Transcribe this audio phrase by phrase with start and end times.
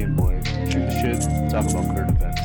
[0.00, 0.40] Lester, and Boy
[0.70, 2.40] shoot the shit, talk about current events.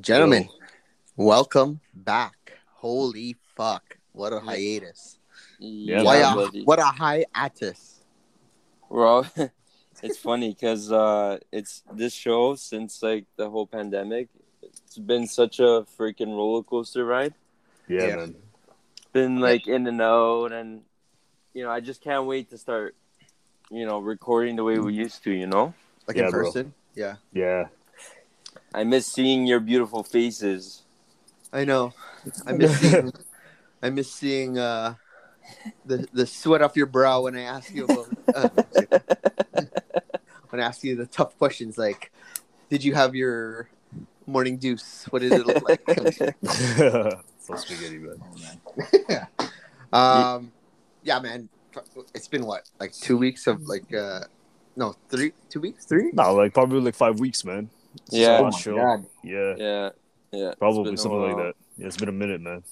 [0.00, 0.48] Gentlemen,
[1.16, 2.52] welcome back.
[2.74, 3.98] Holy fuck.
[4.12, 5.18] What a hiatus.
[5.58, 8.00] Yeah, Why a, what a hiatus.
[8.88, 9.26] Bro,
[10.02, 14.28] it's funny because uh, it's this show since like the whole pandemic.
[14.62, 17.34] It's been such a freaking roller coaster ride.
[17.88, 18.16] Yeah, Yeah.
[18.16, 18.34] man.
[19.12, 20.82] Been like in and out, and
[21.54, 22.94] you know, I just can't wait to start,
[23.70, 25.30] you know, recording the way we used to.
[25.32, 25.74] You know,
[26.06, 26.44] Like Yeah, in bro.
[26.44, 26.74] person.
[26.94, 27.16] Yeah.
[27.32, 27.68] Yeah.
[28.74, 30.82] I miss seeing your beautiful faces.
[31.52, 31.94] I know.
[32.46, 33.12] I miss seeing
[33.82, 34.94] I miss seeing uh
[35.86, 38.48] the the sweat off your brow when I ask you about uh,
[40.50, 42.10] when I ask you the tough questions like
[42.70, 43.68] did you have your
[44.26, 45.06] morning deuce?
[45.10, 45.80] What did it look like?
[47.40, 49.28] so spaghetti, man.
[49.92, 50.52] um
[51.02, 51.48] yeah man
[52.14, 54.20] it's been what like two weeks of like uh
[54.76, 57.70] no three two weeks three No, like probably like five weeks, man.
[58.10, 58.38] Since Yeah.
[58.38, 58.76] Oh last my show.
[58.76, 59.06] God.
[59.24, 59.90] Yeah, Yeah,
[60.32, 60.52] yeah.
[60.58, 61.54] probably something like that.
[61.78, 62.62] Yeah, it's been a minute, man.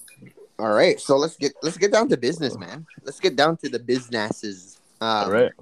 [0.59, 3.69] all right so let's get let's get down to business man let's get down to
[3.69, 5.53] the businesses um, All right.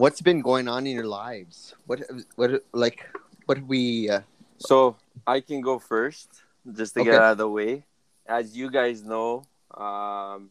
[0.00, 2.00] What's been going on in your lives what
[2.36, 3.04] what like
[3.46, 4.20] what we uh,
[4.58, 6.28] So I can go first,
[6.72, 7.10] just to Okay.
[7.10, 7.84] get out of the way.
[8.26, 9.44] As you guys know,
[9.76, 10.50] um,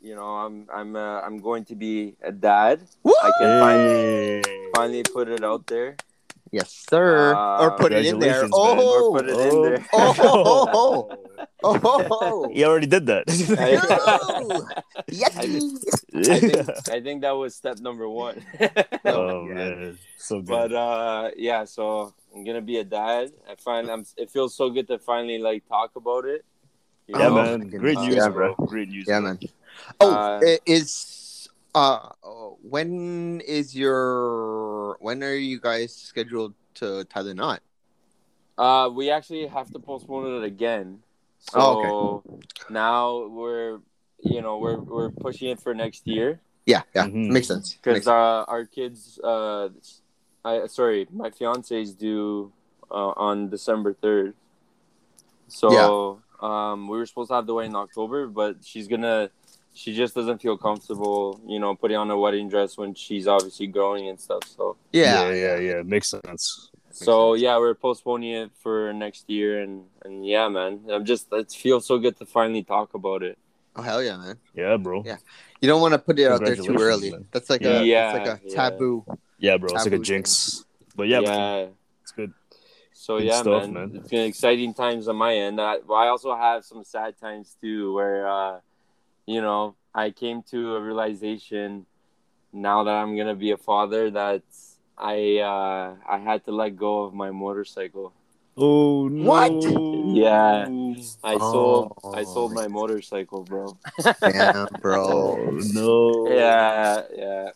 [0.00, 2.80] you know, I'm I'm uh, I'm going to be a dad.
[3.22, 4.42] I can finally
[4.74, 5.96] finally put it out there,
[6.54, 9.80] yes sir Uh, or put it in there congratulations, oh or put it in there.
[9.92, 11.18] Oh, oh, oh,
[11.66, 12.48] oh, oh, oh.
[12.54, 13.24] He already did that.
[13.26, 14.62] No.
[15.10, 15.34] Yes.
[15.36, 16.38] I yeah.
[16.38, 18.38] think I think that was step number one.
[19.04, 19.54] Oh Yeah.
[19.54, 20.46] man, so good.
[20.46, 23.32] but uh, yeah, so I'm gonna be a dad.
[23.50, 24.04] I find I'm.
[24.16, 26.44] It feels so good to finally like talk about it.
[27.10, 27.58] you yeah, Oh, know?
[27.58, 27.68] man.
[27.68, 28.54] Great news, Yeah, bro.
[28.70, 29.06] Great news.
[29.08, 29.38] Yeah, man.
[30.00, 33.98] Oh, Uh, is uh, oh, when is your
[35.00, 37.60] when are you guys scheduled to tie the knot?
[38.56, 41.02] Uh, we actually have to postpone it again.
[41.38, 42.22] So Oh,
[42.70, 43.80] now we're,
[44.22, 47.28] you know, we're we're pushing it for next year Yeah, yeah, Mhm.
[47.28, 47.74] makes sense.
[47.74, 49.68] because Makes- uh, our kids, uh,
[50.44, 52.52] I sorry, my fiance is due
[52.90, 54.34] uh, on December third.
[55.48, 55.70] So
[56.40, 59.30] um, we were supposed to have the wedding in October, but she's gonna.
[59.74, 63.66] She just doesn't feel comfortable, you know, putting on a wedding dress when she's obviously
[63.66, 64.44] growing and stuff.
[64.56, 65.82] So, yeah, yeah, yeah, yeah.
[65.82, 66.70] Makes sense.
[66.92, 71.50] so yeah, we're postponing it for next year, and and yeah, man, I'm just it
[71.50, 73.36] feels so good to finally talk about it.
[73.74, 74.36] Oh hell yeah, man!
[74.54, 75.02] Yeah, bro.
[75.04, 75.16] Yeah.
[75.60, 77.10] You don't want to put it out there too early.
[77.10, 77.26] man.
[77.32, 77.80] That's like Yeah.
[77.80, 79.04] a Yeah, that's like a taboo.
[79.38, 79.66] Yeah, bro.
[79.66, 80.64] It's like a Taboo jinx.
[80.94, 81.70] But yeah, man,
[82.02, 82.32] it's good.
[82.92, 83.90] So Good yeah, stuff, man.
[83.90, 83.96] man.
[83.96, 85.60] It's been exciting times on my end.
[85.60, 88.60] I, but I also have some sad times too, where uh,
[89.26, 91.86] you know I came to a realization
[92.52, 94.42] now that I'm gonna be a father that
[94.98, 98.12] I uh, I had to let go of my motorcycle.
[98.56, 99.24] Oh no.
[99.26, 99.50] What?
[100.14, 100.68] Yeah.
[101.24, 102.12] I sold Oh.
[102.14, 103.76] I sold my motorcycle, bro.
[104.22, 105.58] Damn, Oh bro.
[105.74, 106.28] no.
[106.30, 107.50] Yeah, yeah.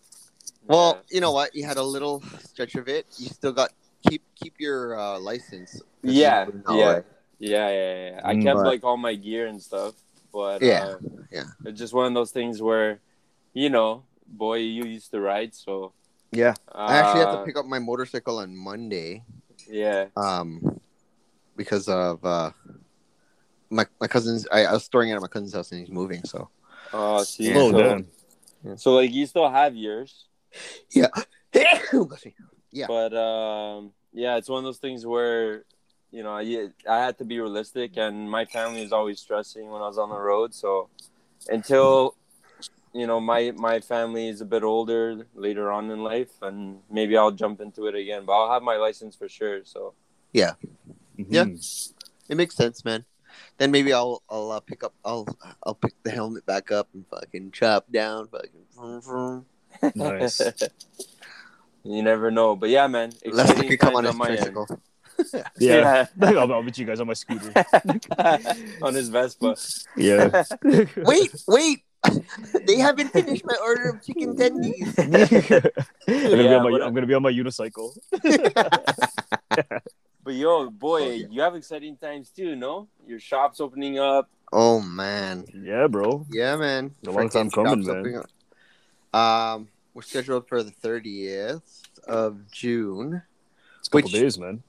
[0.67, 1.55] Well, you know what?
[1.55, 3.07] You had a little stretch of it.
[3.17, 3.71] You still got
[4.09, 5.73] keep keep your uh, license.
[5.79, 7.01] 'cause you Yeah, yeah.
[7.39, 8.21] Yeah, yeah, yeah.
[8.25, 9.95] I Mm, kept but- like all my gear and stuff,
[10.33, 10.99] but Yeah, uh,
[11.31, 11.45] yeah.
[11.65, 13.01] it's just one of those things where,
[13.53, 15.93] you know, boy, you used to ride, so
[16.33, 16.55] Yeah.
[16.73, 19.25] I actually have to uh, pick up my motorcycle on Monday.
[19.69, 20.81] Yeah, Um,
[21.57, 22.53] because of uh,
[23.71, 24.47] my my cousin's.
[24.51, 26.25] I, I was storing it at my cousin's house and he's moving.
[26.25, 26.49] So
[26.93, 27.77] oh, see, Oh so,
[28.65, 28.79] damn.
[28.79, 30.27] so like you still have yours,
[30.91, 31.09] yeah.
[32.71, 32.87] Yeah.
[32.87, 35.65] but um, yeah, it's one of those things where,
[36.11, 39.83] you know, I I had to be realistic, and my family is always stressing when
[39.83, 40.89] I was on the road, so
[41.49, 42.15] until.
[42.95, 47.19] You know, my my family is a bit older later on in life, and maybe
[47.19, 48.25] I'll jump into it again.
[48.25, 49.61] But I'll have my license for sure.
[49.65, 49.93] So
[50.33, 50.55] Yeah.
[51.19, 51.93] Mhm.
[52.29, 53.05] It makes sense, man.
[53.59, 55.27] Then maybe I'll I'll uh, pick up I'll
[55.65, 58.67] I'll pick the helmet back up and fucking chop down fucking.
[58.75, 59.47] vroom, vroom.
[59.95, 60.41] Nice.
[61.85, 63.13] you never know, but yeah, man.
[63.25, 64.79] Lester exciting could come on times his my end.
[65.19, 65.51] Tricycle.
[65.59, 66.07] Yeah.
[66.21, 67.53] I'll, I'll meet you guys on my scooter.
[68.83, 69.57] on his Vespa.
[69.97, 70.45] Yeah.
[70.97, 71.83] Wait, wait.
[72.67, 74.97] they haven't finished my order of chicken tendies.
[74.99, 77.91] I'm, gonna be Yeah, on my, I'm gonna be on my unicycle.
[80.25, 81.27] But yo, boy, Oh, yeah.
[81.31, 82.89] you have exciting times too, no?
[83.07, 84.29] Your shop's opening up.
[84.53, 85.45] Oh man.
[85.55, 86.25] Yeah, bro.
[86.31, 86.95] Yeah, man.
[87.07, 88.23] A long time coming, man.
[89.13, 93.23] Um, we're scheduled for the thirtieth of June.
[93.79, 94.63] It's a couple Which- days, man.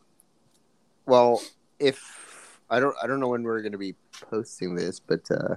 [1.10, 1.42] Well,
[1.80, 3.96] if I don't, I don't know when we're gonna be
[4.30, 5.56] posting this, but uh,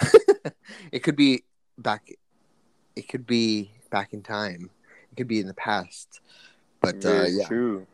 [0.92, 1.44] it could be
[1.78, 2.10] back.
[2.96, 4.70] It could be back in time.
[5.12, 6.20] It could be in the past.
[6.80, 7.86] But uh, yeah, true.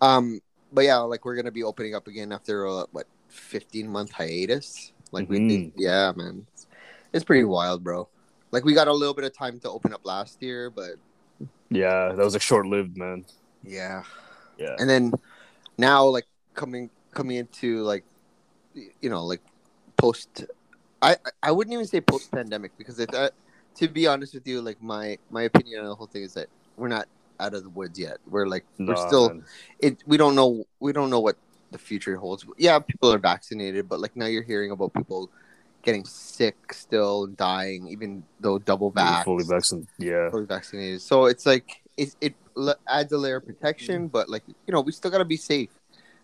[0.00, 0.40] um,
[0.72, 4.92] but yeah, like we're gonna be opening up again after a what fifteen month hiatus.
[5.12, 6.66] Like we did, yeah, man, it's,
[7.12, 8.08] it's pretty wild, bro.
[8.50, 10.94] Like we got a little bit of time to open up last year, but
[11.70, 13.26] Yeah, that was like short lived, man.
[13.62, 14.02] yeah,
[14.58, 14.74] Yeah.
[14.78, 15.12] and then
[15.78, 18.04] now like coming coming into like
[18.74, 19.40] you know like
[19.96, 20.44] post
[21.02, 23.32] i i wouldn't even say post pandemic because if that
[23.74, 26.48] to be honest with you like my my opinion on the whole thing is that
[26.76, 27.06] we're not
[27.40, 29.44] out of the woods yet we're like we're still man.
[29.80, 31.36] it we don't know we don't know what
[31.72, 35.28] the future holds yeah people are vaccinated but like now you're hearing about people
[35.84, 39.88] getting sick still and dying even though double vax fully vaccinated.
[39.98, 40.30] Yeah.
[40.30, 41.02] fully vaccinated.
[41.02, 42.34] So it's like it it
[42.88, 44.12] adds a layer of protection, mm.
[44.12, 45.70] but like you know we still gotta be safe.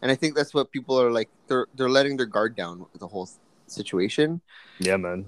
[0.02, 1.28] And I think that's what people are like.
[1.46, 3.28] They're they're letting their guard down with the whole
[3.66, 4.40] situation,
[4.78, 5.26] Yeah, man.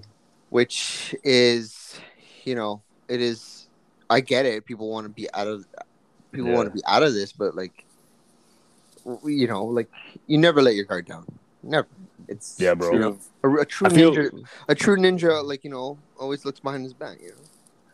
[0.49, 1.99] which is
[2.43, 3.67] you know it is.
[4.09, 4.65] I get it.
[4.65, 5.65] People want to be out of
[6.31, 6.55] people Yeah.
[6.55, 7.85] want to be out of this, but like
[9.23, 9.89] you know, like
[10.27, 11.25] you never let your guard down.
[11.61, 11.87] Never.
[12.27, 12.91] It's Yeah, bro.
[12.93, 16.59] You know, a, a true feel ninja, a true ninja, like you know, always looks
[16.59, 17.19] behind his back.
[17.21, 17.35] You know.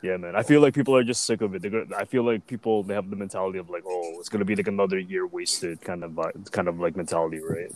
[0.01, 0.35] Yeah, man.
[0.35, 1.61] I feel like people are just sick of it.
[1.61, 4.45] They're gonna, I feel like people they have the mentality of like, oh, it's gonna
[4.45, 6.17] be like another year wasted, kind of
[6.51, 7.71] kind of like mentality, right?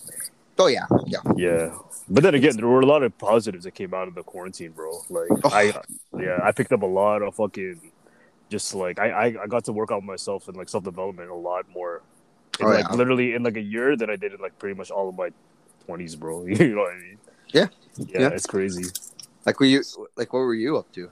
[0.58, 1.20] Oh yeah, yeah.
[1.36, 1.76] Yeah.
[2.10, 4.72] But then again, there were a lot of positives that came out of the quarantine,
[4.72, 5.02] bro.
[5.10, 5.50] Like Oh.
[5.50, 5.74] I,
[6.18, 7.82] yeah, I picked up a lot of fucking,
[8.50, 11.36] just like I, I, I got to work out myself and like self development a
[11.36, 12.04] lot more,
[12.60, 12.96] in, Oh, like yeah.
[12.96, 15.30] literally in like a year than I did in like pretty much all of my
[15.86, 16.46] twenties, bro.
[16.46, 17.18] you know what I mean?
[17.48, 17.68] Yeah.
[17.98, 18.20] yeah.
[18.22, 18.28] Yeah.
[18.30, 18.86] it's crazy.
[19.46, 19.82] Like were you
[20.16, 21.10] like what were you up to?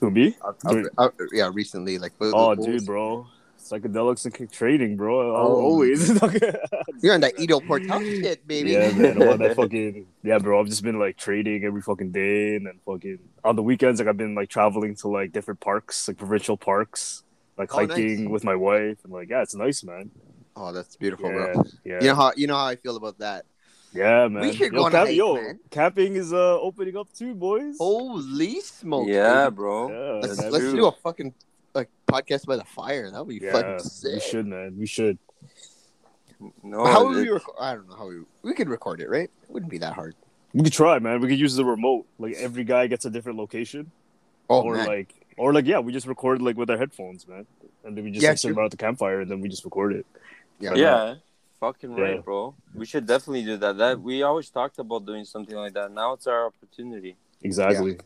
[0.00, 0.36] Who me?
[0.42, 1.98] Uh, uh, uh, yeah, recently.
[1.98, 3.26] Like Oh, what was- dude, bro.
[3.58, 5.34] Psychedelics and trading, bro.
[5.36, 5.60] I'll Oh.
[5.60, 6.08] Always.
[7.02, 8.70] You're on that Edo Portal shit, baby.
[8.72, 9.22] Yeah, man.
[9.22, 10.58] I'm that fucking yeah, bro.
[10.60, 14.08] I've just been like trading every fucking day, and then fucking on the weekends, like
[14.08, 17.22] I've been like traveling to like different parks, like provincial parks,
[17.58, 18.32] like Oh, hiking nice.
[18.32, 20.10] with my wife, and like yeah, it's nice, man.
[20.56, 21.62] Oh, that's beautiful, Yeah, bro.
[21.84, 23.44] yeah, You know how you know how I feel about that.
[23.92, 24.52] Yeah, man.
[24.52, 25.60] should yo, go on a camp- hike, yo, man.
[25.70, 27.76] camping is uh opening up too, boys.
[27.78, 29.08] Holy smokes!
[29.10, 29.54] Yeah, baby.
[29.56, 29.88] bro.
[29.90, 30.76] yeah, Let's let's true.
[30.76, 31.34] do a fucking
[31.74, 33.10] like podcast by the fire.
[33.10, 34.14] That would be yeah, fucking sick.
[34.14, 34.76] we should, man.
[34.78, 35.18] We should.
[36.62, 37.56] No, how would we record?
[37.60, 39.30] I don't know how we we could record it, right?
[39.42, 40.14] It wouldn't be that hard.
[40.54, 41.20] We could try, man.
[41.20, 42.06] We could use the remote.
[42.18, 43.90] Like every guy gets a different location,
[44.48, 47.44] Oh or man, like, or like, yeah, we just record like with our headphones, man,
[47.84, 49.92] and then we just Yeah, like, sit around the campfire, and then we just record
[49.94, 50.06] it.
[50.60, 51.14] yeah, yeah,
[51.60, 52.02] fucking Yeah.
[52.02, 52.56] right, bro.
[52.74, 53.76] We should definitely do that.
[53.76, 55.92] That we always talked about doing something like that.
[55.92, 57.16] Now it's our opportunity.
[57.42, 57.98] Exactly.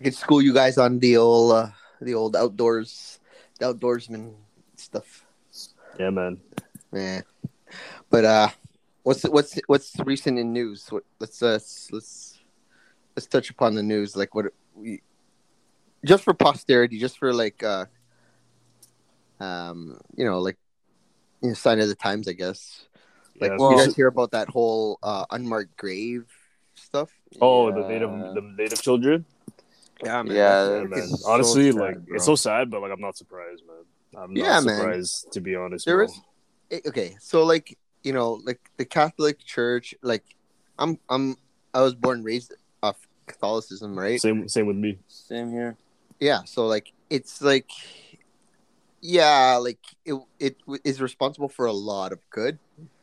[0.00, 1.68] I could school you guys on the old uh,
[2.00, 3.20] the old outdoors,
[3.58, 4.34] the outdoorsman
[4.76, 5.24] stuff.
[5.98, 6.40] Yeah, man.
[6.92, 7.22] Yeah,
[8.10, 8.48] but uh,
[9.02, 10.90] what's what's what's recent in news?
[10.90, 11.60] What, let's uh,
[11.92, 12.38] let's
[13.14, 14.16] let's touch upon the news.
[14.16, 15.02] Like what we
[16.04, 17.86] just for posterity, just for like uh,
[19.38, 20.56] um, you know, like
[21.42, 22.86] you know, sign of the times, I guess.
[23.40, 26.26] Like, Yeah, you guys hear about that whole uh, unmarked grave
[26.74, 27.10] stuff?
[27.40, 29.24] Oh, the native the native children.
[30.02, 31.08] Yeah, man, Yeah, that's man.
[31.08, 32.16] so Honestly, sad, like bro.
[32.16, 34.22] it's so sad, but like I'm not surprised, man.
[34.22, 35.04] I'm not Yeah, man.
[35.32, 35.86] to be honest.
[35.86, 36.06] There bro.
[36.06, 36.20] is-
[36.70, 40.22] Eh, okay so like you know like the catholic church like
[40.78, 41.36] i'm i'm
[41.74, 44.98] i was born raised off catholicism right same same with me.
[45.08, 45.76] Same here.
[46.20, 47.68] yeah so like it's like
[49.00, 52.58] yeah like it it is responsible for a lot of good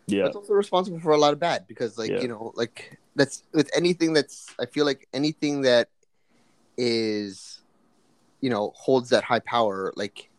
[0.07, 2.21] Yeah, it's also responsible for a lot of bad because like Yeah.
[2.21, 5.89] you know like that's with anything that's i feel like anything that
[6.77, 7.61] is
[8.41, 10.29] you know holds that high power like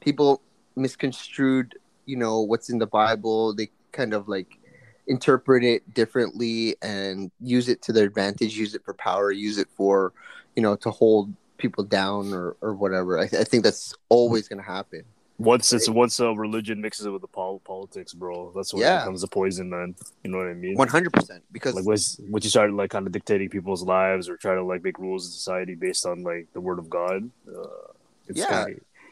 [0.00, 0.40] people
[0.74, 4.58] misconstrued you know what's in the bible they kind of like
[5.06, 9.68] interpret it differently and use it to their advantage use it for power use it
[9.76, 10.12] for
[10.56, 11.32] you know to hold
[11.62, 15.04] people down or, or whatever I, th- I think that's always going to happen
[15.38, 18.52] once it's once a religion mixes it with the pol- politics, bro.
[18.54, 18.98] That's when Yeah.
[18.98, 19.96] it becomes a poison, man.
[20.22, 20.76] You know what I mean?
[20.76, 24.54] 100% because Like once once you start like kind of dictating people's lives or try
[24.54, 27.28] to like make rules in society based on like the word of God.
[27.48, 27.90] Uh,
[28.28, 28.66] it's Yeah.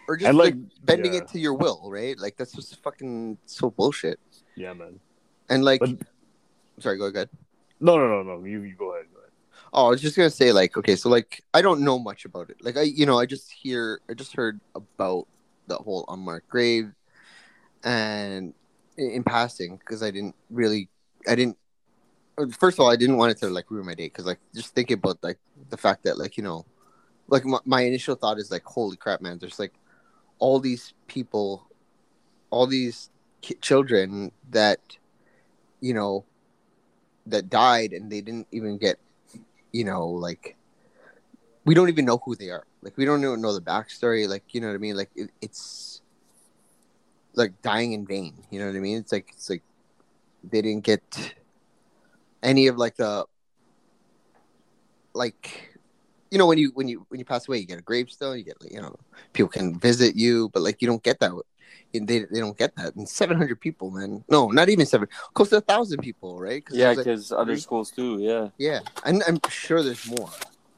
[0.07, 1.21] or just and like, like bending yeah.
[1.21, 2.17] it to your will, right?
[2.25, 4.21] Like that's just fucking so bullshit.
[4.55, 5.01] yeah, man.
[5.49, 5.99] And like, But-
[6.79, 7.29] sorry, go ahead.
[7.81, 8.45] No, no, no, no.
[8.45, 9.07] You you go ahead.
[9.73, 12.51] Oh, I was just gonna say, like, okay, so like, I don't know much about
[12.51, 12.57] it.
[12.61, 15.27] Like, I, you know, I just hear, I just heard about
[15.69, 16.93] the whole unmarked grave,
[17.85, 18.55] and
[18.99, 20.89] in, in passing, because I didn't really,
[21.29, 21.59] I didn't.
[22.39, 24.41] uh, First of all, I didn't want it to like ruin my day, because like,
[24.55, 25.39] just thinking about like
[25.71, 26.67] the fact that like you know,
[27.29, 29.39] like my, my initial thought is like, holy crap, man!
[29.39, 29.75] There's like
[30.41, 31.67] all these people,
[32.51, 33.11] all these
[33.43, 34.81] ki- children that,
[35.81, 36.25] you know,
[37.27, 38.99] that died and they didn't even get,
[39.73, 40.57] you know, like
[41.65, 42.67] we don't even know who they are.
[42.83, 44.29] Like we don't even know the backstory.
[44.29, 44.97] Like you know what I mean?
[44.97, 46.03] Like it, it's
[47.35, 48.35] like dying in vain.
[48.51, 48.99] You know what I mean?
[48.99, 49.63] It's like it's like
[50.43, 51.35] they didn't get
[52.43, 53.27] any of like the
[55.13, 55.79] like
[56.31, 58.45] you know when you when you when you pass away you get a gravestone you
[58.45, 58.95] get you know
[59.33, 61.33] people can visit you but like you don't get that
[61.95, 65.51] and they, they don't get that and 700 people man no not even seven close
[65.51, 68.19] to a thousand people right Yeah, there's, like, because other schools too.
[68.21, 68.49] Yeah.
[68.59, 70.31] yeah and i'm sure there's more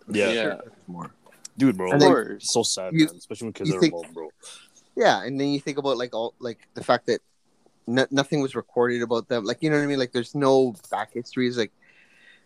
[0.08, 0.24] I'm Yeah.
[0.26, 0.42] sure Yeah.
[0.62, 1.10] there's more
[1.56, 1.98] dude, bro.
[1.98, 3.16] Then- so sad, You- man.
[3.16, 4.28] Especially when kids are think- involved, bro.
[4.96, 7.20] yeah and then you think about like all like the fact that
[7.86, 10.74] no, nothing was recorded about them like you know what i mean like there's no
[10.90, 11.72] back histories like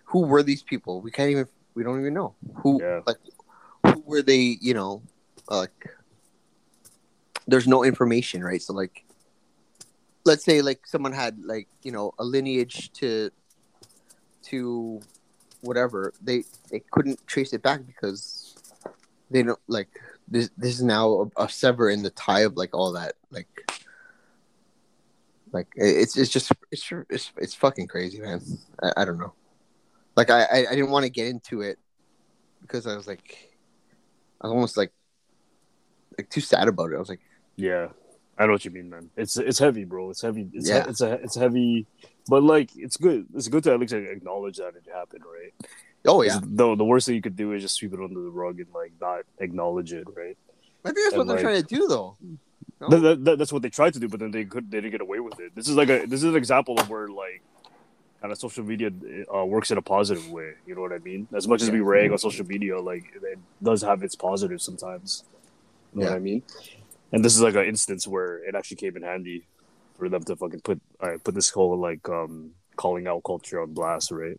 [0.05, 3.01] who were these people we can't even we don't even know who Yeah.
[3.07, 3.19] like
[3.85, 5.03] who were they you know
[5.51, 5.77] like
[7.47, 8.63] there's no information right?
[8.63, 9.05] So like
[10.25, 13.31] let's say like someone had like you know a lineage to
[14.45, 15.01] to
[15.61, 18.57] whatever they they couldn't trace it back because
[19.31, 19.89] they don't like
[20.29, 23.49] this this is now a, a sever in the tie of like all that like
[25.53, 28.43] like it's it's just it's it's it's fucking crazy man.
[28.83, 29.33] I, I don't know.
[30.17, 31.79] Like I, I i didn't want to get into it
[32.63, 33.55] because i was like
[34.41, 34.93] i was almost like
[36.19, 36.97] like too sad about it.
[36.97, 37.21] I was like
[37.57, 37.89] Yeah,
[38.39, 39.11] I know what you mean, man.
[39.17, 40.11] It's it's heavy, bro.
[40.11, 40.49] It's heavy.
[40.53, 40.85] It's Yeah.
[40.89, 41.87] it's a it's heavy,
[42.29, 43.27] but like it's good.
[43.35, 45.53] It's good to at least acknowledge that it happened, right?
[46.09, 48.31] oh yeah Though the worst thing you could do is just sweep it under the
[48.31, 50.37] rug and like not acknowledge it, right?
[50.85, 52.17] i think that's what they're like- trying to do though
[52.81, 52.89] No?
[52.91, 55.01] That, that- that's what they tried to do, but then they could they didn't get
[55.01, 55.51] away with it.
[55.57, 57.43] This is like a this is an example of where like
[58.21, 58.91] kind of social media
[59.35, 60.51] uh, works in a positive way.
[60.67, 61.27] You know what I mean?
[61.35, 65.25] As much as we rag on social media, like it does have its positives sometimes.
[65.93, 66.11] You know Yeah.
[66.13, 66.43] what I mean?
[67.13, 69.47] And this is like an instance where it actually came in handy
[69.97, 73.73] for them to fucking put uh, put this whole like um calling out culture on
[73.73, 74.39] blast, right?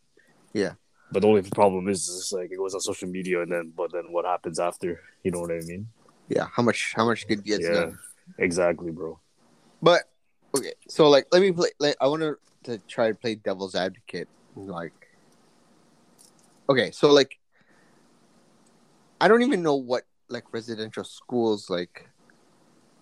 [0.54, 0.74] Yeah.
[1.12, 3.92] But the only problem is, is like it goes on social media, and then but
[3.92, 5.02] then what happens after?
[5.24, 5.88] You know what I mean?
[6.30, 7.74] yeah how much how much good gets Yeah.
[7.74, 8.00] done
[8.40, 9.20] Exactly, bro.
[9.82, 10.04] But
[10.56, 11.70] okay, so like, let me play.
[11.80, 12.22] Like, I want
[12.66, 14.28] to try to play devil's advocate.
[14.56, 14.94] Like,
[16.70, 17.40] okay, so like,
[19.20, 22.08] I don't even know what like residential schools like.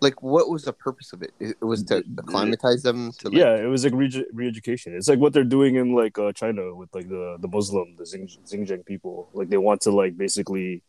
[0.06, 1.32] Like, what was the purpose of it?
[1.40, 4.96] It was to acclimatize them to like, yeah, it was like re- re-education.
[4.96, 8.06] It's like what they're doing in like uh, China with like the the Muslim, the
[8.12, 9.16] Xing- Xinjiang people.
[9.34, 10.84] Like they want to like basically,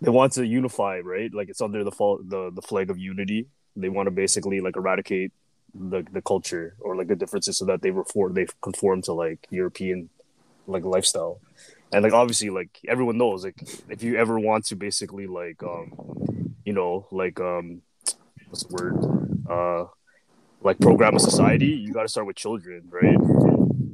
[0.00, 1.32] they want to unify, right?
[1.38, 3.40] Like it's under the fall the the flag of unity.
[3.82, 5.32] They want to basically like eradicate
[5.74, 9.40] the the culture or like the differences so that they reform they conform to like
[9.50, 10.08] European
[10.66, 11.40] like lifestyle.
[11.92, 13.56] And like obviously like everyone knows like
[13.88, 15.92] if you ever want to basically like um
[16.64, 17.82] you know like um
[18.54, 19.84] what's the word uh
[20.64, 23.18] like program a society, you got to start with children, right?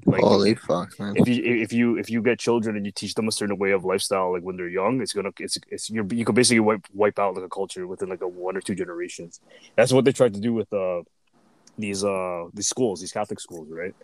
[0.06, 1.14] Like Holy fuck, man!
[1.16, 3.72] if you if you if you get children and you teach them a certain way
[3.72, 6.86] of lifestyle, like when they're young, it's gonna it's it's you're, you could basically wipe
[6.92, 9.40] wipe out like a culture within like a one or two generations.
[9.76, 11.02] That's what they tried to do with uh
[11.76, 13.94] these uh these schools, these Catholic schools, right?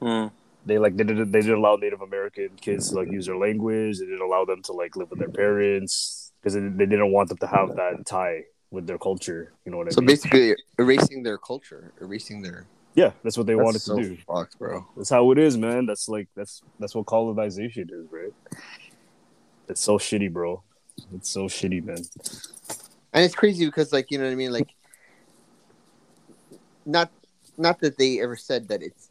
[0.00, 0.26] Hmm.
[0.66, 3.98] They like they didn't they didn't allow Native American kids to like use their language.
[3.98, 7.28] They didn't allow them to like live with their parents because they, they didn't want
[7.28, 9.52] them to have that tie with their culture.
[9.64, 10.08] You know what I So mean?
[10.16, 12.66] So basically, erasing their culture, erasing their.
[12.94, 14.16] yeah, that's what they That's wanted so to do.
[14.26, 14.86] Fucked, bro.
[14.96, 15.86] That's how it is, man.
[15.86, 18.32] That's like that's that's what colonization is, right?
[19.68, 20.62] It's so shitty, bro.
[21.14, 22.02] It's so shitty, man.
[23.12, 24.68] and it's crazy because like you know what i mean like
[26.86, 27.10] not
[27.58, 29.10] not that they ever said that it's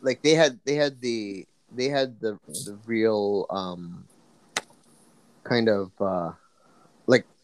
[0.00, 4.06] like they had they had the they had the the real um
[5.44, 6.32] kind of uh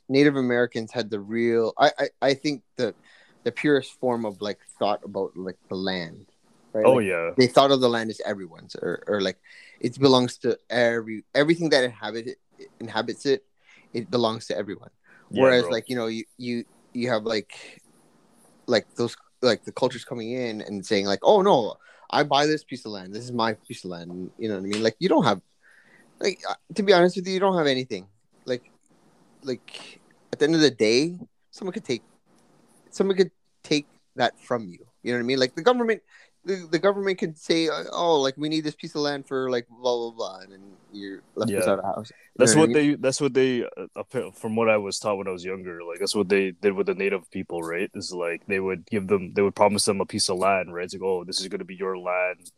[0.08, 2.94] native americans had the real i i, I think the
[3.44, 6.26] the purest form of like thought about like the land
[6.72, 6.86] right?
[6.86, 9.38] Oh Like, yeah, they thought of the land as everyone's or, or like
[9.80, 13.44] it belongs to every everything that inhabit it, inhabits it
[13.92, 14.90] it belongs to everyone.
[15.30, 15.72] Yeah, whereas bro.
[15.72, 17.82] like you know you you you have like
[18.66, 21.74] like those like the cultures coming in and saying like oh no
[22.10, 23.14] i buy this piece of land.
[23.14, 24.30] This is my piece of land.
[24.38, 24.82] You know what i mean?
[24.82, 25.40] Like you don't have
[26.20, 28.06] like uh, to be honest with you you don't have anything
[29.44, 30.00] like
[30.32, 31.18] at the end of the day
[31.50, 32.02] someone could take
[32.90, 33.30] someone could
[33.62, 36.02] take that from you you know what i mean like the government
[36.44, 39.50] the, the government could say uh, oh like we need this piece of land for
[39.50, 40.60] like blah blah blah and then
[40.92, 41.58] you're left Yeah.
[41.58, 42.72] without a house You that's what I mean?
[42.72, 45.82] they that's what they uh, from what I was taught when I was younger.
[45.84, 47.90] Like that's what they did with the native people, right?
[47.94, 50.84] Is like they would give them they would promise them a piece of land, right?
[50.84, 52.50] It's like oh, this is gonna be your land.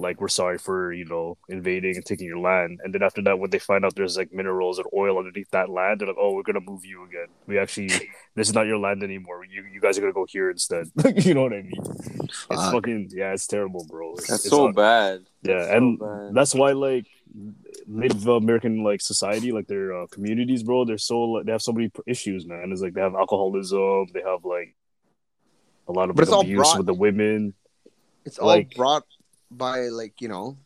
[0.00, 2.80] Like we're sorry for you know invading and taking your land.
[2.82, 5.68] And then after that when they find out there's like minerals or oil underneath that
[5.68, 7.26] land they're like oh we're gonna move you again.
[7.46, 7.88] We actually
[8.36, 9.44] this is not your land anymore.
[9.44, 10.86] You you guys are gonna go here instead.
[11.26, 11.72] You know what i mean?
[12.24, 12.72] It's Fuck.
[12.72, 14.14] fucking yeah it's terrible bro.
[14.14, 15.16] It's, That's it's so not- bad.
[15.42, 16.34] yeah That's so and bad.
[16.34, 17.06] that's why like
[17.86, 21.90] native american like society like their uh, communities bro they're so they have so many
[22.06, 22.70] issues man.
[22.72, 24.74] It's like they have alcoholism they have like
[25.88, 27.54] a lot of But like, it's all abuse brought- with the women.
[28.24, 29.04] It's all Like- brought
[29.50, 30.56] by like you know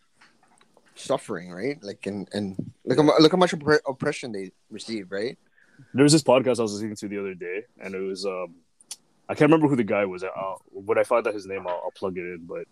[0.95, 1.83] suffering, right?
[1.83, 5.39] Like and and look how look how much oppre- oppression they receive, right?
[5.93, 8.55] there was this podcast I was listening to the other day, and it was um,
[9.29, 10.25] I can't remember who the guy was.
[10.25, 12.47] I'll, when I find out his name, I'll, I'll plug it in.
[12.47, 12.67] But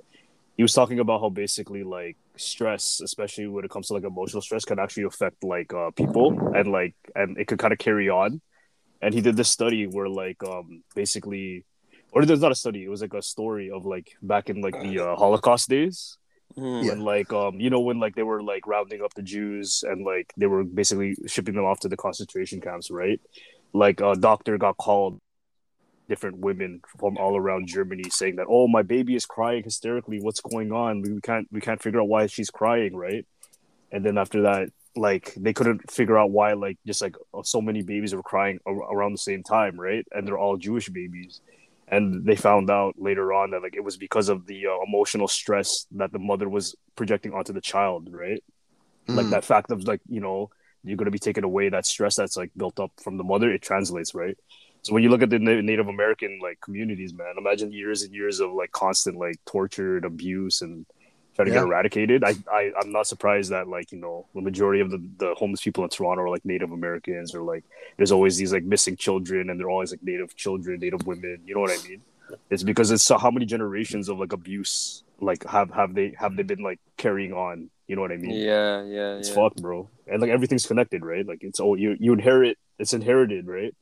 [0.56, 4.42] he was talking about how basically like stress, especially when it comes to like emotional
[4.42, 8.08] stress, can actually affect like uh, people, and like and it could kind of carry
[8.08, 8.40] on.
[9.00, 11.64] And he did this study where like um basically,
[12.12, 12.84] or there's not a study.
[12.84, 16.16] It was like a story of like back in like the uh, Holocaust days
[16.54, 16.86] Hmm.
[16.86, 20.04] when like um you know when like they were like rounding up the Jews and
[20.04, 23.18] like they were basically shipping them off to the concentration camps, right?
[23.72, 25.18] Like a doctor got called
[26.10, 30.40] different women from all around Germany saying that oh my baby is crying hysterically what's
[30.40, 33.24] going on we can't we can't figure out why she's crying right
[33.90, 37.80] and then after that like they couldn't figure out why like just like so many
[37.82, 41.40] babies were crying ar- around the same time right and they're all Jewish babies
[41.92, 45.28] and they found out later on that like it was because of the uh, emotional
[45.28, 48.42] stress that the mother was projecting onto the child right
[49.12, 49.30] like Mm.
[49.30, 50.50] that fact of like you know
[50.84, 53.52] you're going to be taking away that stress that's like built up from the mother
[53.52, 54.36] it translates right
[54.82, 58.14] so when you look at the Na- native american like communities man imagine years and
[58.14, 60.86] years of like constant like torture and abuse and
[61.34, 61.60] trying to Yeah.
[61.60, 65.02] get eradicated I, I i'm not surprised that like you know the majority of the,
[65.18, 67.64] the homeless people in toronto are like native americans or like
[67.96, 71.54] there's always these like missing children and they're always like native children native women you
[71.54, 72.00] know what i mean
[72.50, 76.36] it's because it's so how many generations of like abuse like have have they have
[76.36, 79.34] they been like carrying on you know what i mean Yeah, yeah, it's yeah.
[79.34, 79.88] fucked, bro.
[80.06, 81.26] And like everything's connected, right?
[81.26, 82.56] Like it's all you you inherit.
[82.78, 83.74] It's inherited, right?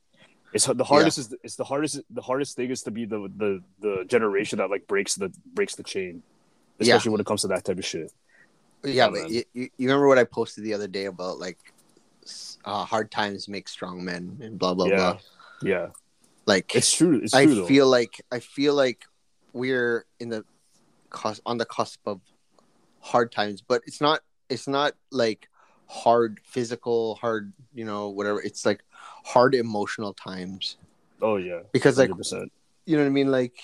[0.53, 3.51] It's the hardest is it's the hardest the hardest thing is to be the the
[3.81, 6.23] the generation that like breaks the breaks the chain,
[6.81, 6.95] Yeah.
[6.95, 8.13] especially when it comes to that type of shit.
[8.85, 11.59] Yeah, Oh, but you, you, remember what I posted the other day about like
[12.65, 14.97] uh, hard times make strong men and blah blah Yeah.
[14.97, 15.19] blah.
[15.63, 15.87] Yeah,
[16.47, 17.21] Like it's true.
[17.23, 17.67] It's I true though.
[17.67, 19.05] feel like I feel like
[19.53, 20.45] we're in the
[21.11, 22.21] cus- on the cusp of
[23.01, 25.49] hard times, but it's not it's not like
[25.87, 28.41] hard physical, hard you know whatever.
[28.41, 28.83] It's like
[29.25, 30.79] hard emotional times
[31.21, 32.53] oh yeah, because like hundred percent.
[32.87, 33.31] you know what I mean.
[33.31, 33.55] Like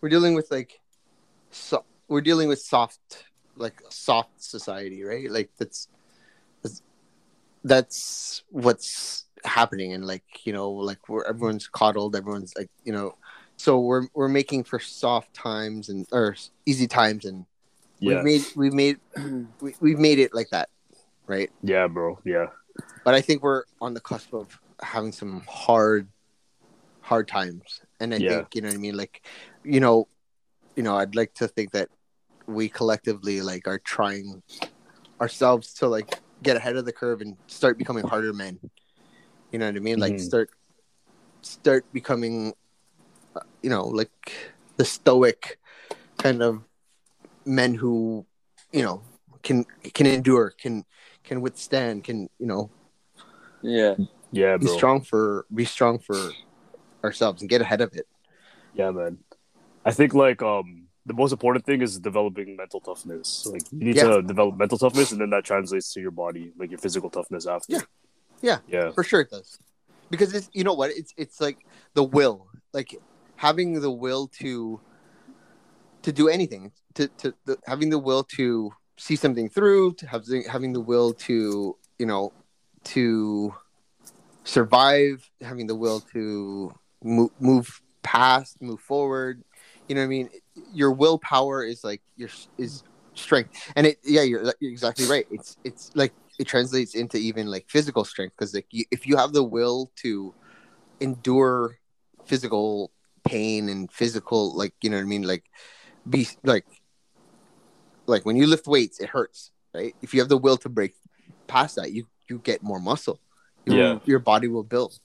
[0.00, 0.80] we're dealing with like
[1.52, 3.00] so we're dealing with soft
[3.56, 5.30] like soft society, right?
[5.30, 5.88] Like that's
[6.62, 6.82] that's,
[7.64, 13.14] that's what's happening, and like you know, like where everyone's coddled, everyone's like you know,
[13.56, 16.36] so we're we're making for soft times and or
[16.66, 17.46] easy times, and
[18.00, 18.98] Yeah, we've made we've made
[19.60, 20.70] we, we've made it like that,
[21.26, 21.50] right?
[21.62, 22.18] yeah, bro.
[22.24, 22.46] Yeah,
[23.04, 26.08] But I think we're on the cusp of having some hard,
[27.00, 28.28] hard times, and I Yeah.
[28.28, 28.96] think you know what I mean.
[28.96, 29.26] Like,
[29.64, 30.08] you know,
[30.76, 31.88] you know, I'd like to think that
[32.46, 34.42] we collectively like are trying
[35.20, 38.58] ourselves to like get ahead of the curve and start becoming harder men.
[39.52, 39.98] You know what I mean?
[40.00, 40.20] Like Mhm.
[40.20, 40.50] start
[41.42, 42.54] start becoming,
[43.36, 44.10] uh, you know, like
[44.76, 45.58] the stoic
[46.18, 46.62] kind of
[47.44, 48.26] men who,
[48.72, 49.02] you know,
[49.42, 50.84] can can endure, can
[51.24, 52.70] can withstand, can you know
[53.62, 53.96] Yeah,
[54.32, 56.32] yeah, be strong for be strong for
[57.04, 58.06] ourselves and get ahead of it.
[58.74, 59.18] Yeah, man.
[59.84, 63.46] I think like um the most important thing is developing mental toughness.
[63.46, 64.04] Like you need Yeah.
[64.04, 67.46] to develop mental toughness, and then that translates to your body, like your physical toughness
[67.46, 67.72] after.
[67.72, 67.80] Yeah.
[68.40, 68.58] Yeah.
[68.66, 69.58] yeah, For sure it does.
[70.10, 70.90] Because it's you know what?
[70.90, 71.58] It's it's like
[71.94, 72.48] the will.
[72.72, 72.96] Like
[73.36, 74.80] having the will to
[76.02, 76.72] to do anything.
[76.94, 81.14] To to the, having the will to see something through, to have having the will
[81.14, 82.32] to, you know,
[82.84, 83.54] to
[84.44, 89.42] survive, having the will to move, move past, move forward.
[89.88, 90.30] You know what I mean?
[90.72, 92.82] Your willpower is like your is
[93.14, 95.26] strength, and it yeah, you're, you're exactly right.
[95.30, 99.16] It's it's like it translates into even like physical strength because like you, if you
[99.16, 100.34] have the will to
[101.00, 101.78] endure
[102.24, 102.90] physical
[103.24, 105.44] pain and physical like you know what I mean like
[106.08, 106.64] be like
[108.06, 110.94] like when you lift weights it hurts right if you have the will to break
[111.46, 113.20] past that you you get more muscle
[113.66, 113.98] your, Yeah.
[114.04, 114.98] your body will build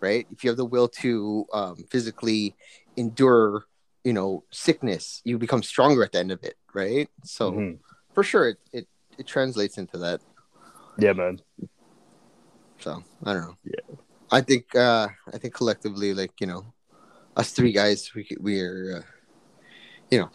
[0.00, 2.56] right if you have the will to um, physically
[2.96, 3.64] endure
[4.04, 7.78] you know sickness you become stronger at the end of it right so Mhm.
[8.14, 8.86] for sure it, it
[9.18, 10.20] it translates into that
[10.98, 11.40] yeah, man.
[12.78, 13.96] so i don't know Yeah.
[14.30, 16.72] i think uh i think collectively like you know
[17.36, 19.06] us three guys we we are uh,
[20.10, 20.30] you know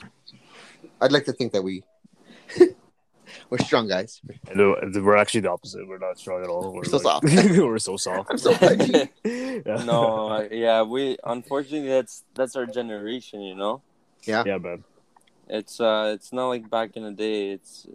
[1.01, 1.83] i'd like to think that we
[3.49, 4.21] We're strong guys.
[4.49, 4.59] And
[5.05, 5.87] we're actually the opposite.
[5.87, 6.73] We're not strong at all.
[6.73, 7.25] We're, so like- soft.
[7.57, 8.31] we're so soft.
[8.31, 9.09] I'm so pudgy.
[9.23, 9.83] yeah.
[9.85, 13.81] no, yeah, we unfortunately that's that's our generation, you know.
[14.23, 14.43] Yeah.
[14.45, 14.83] Yeah, man.
[15.47, 17.51] It's uh, it's not like back in the day.
[17.51, 17.87] It's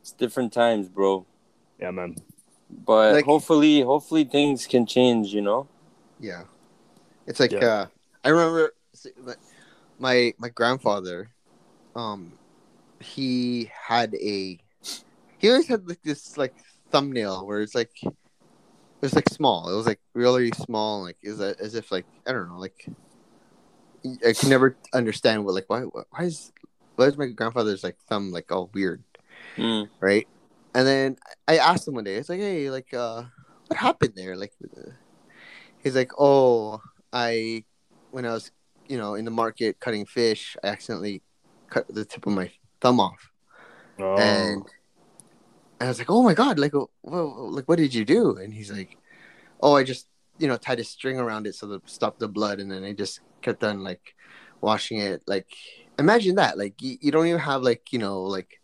[0.00, 1.26] it's different times, bro.
[1.80, 2.16] Yeah, man.
[2.70, 5.34] But Like- hopefully, hopefully things can change.
[5.34, 5.68] You know.
[6.20, 6.44] Yeah,
[7.26, 7.66] it's like Yeah.
[7.66, 7.86] uh,
[8.24, 8.72] I remember
[9.98, 11.30] my my grandfather,
[11.96, 12.32] um,
[13.02, 14.58] he had a
[15.38, 16.54] he always had like this like
[16.90, 18.12] thumbnail where it's like it
[19.00, 19.68] was like small.
[19.68, 22.86] It was like really small, like is that as if like I don't know, like
[24.26, 26.52] I can never understand what like why why is
[26.96, 29.02] why is my grandfather's like thumb like all weird,
[29.56, 29.88] Mm.
[30.00, 30.26] right?
[30.74, 33.24] And then I asked him one day, it's like, hey, like uh,
[33.66, 34.36] what happened there?
[34.36, 34.92] Like, uh,
[35.82, 36.80] he's like, oh,
[37.12, 37.64] I
[38.10, 38.52] when I was
[38.88, 41.22] you know in the market cutting fish, I accidentally
[41.68, 42.50] cut the tip of my
[42.82, 43.30] thumb off,
[43.98, 44.68] Oh, and
[45.80, 48.36] and I was like, oh my god, like, well, like what did you do?
[48.36, 48.98] And he's like,
[49.60, 52.60] oh, I just you know tied a string around it so to stop the blood,
[52.60, 54.14] and then I just kept on like
[54.60, 55.22] washing it.
[55.26, 55.48] Like,
[55.98, 58.60] imagine that, like you, you don't even have like you know like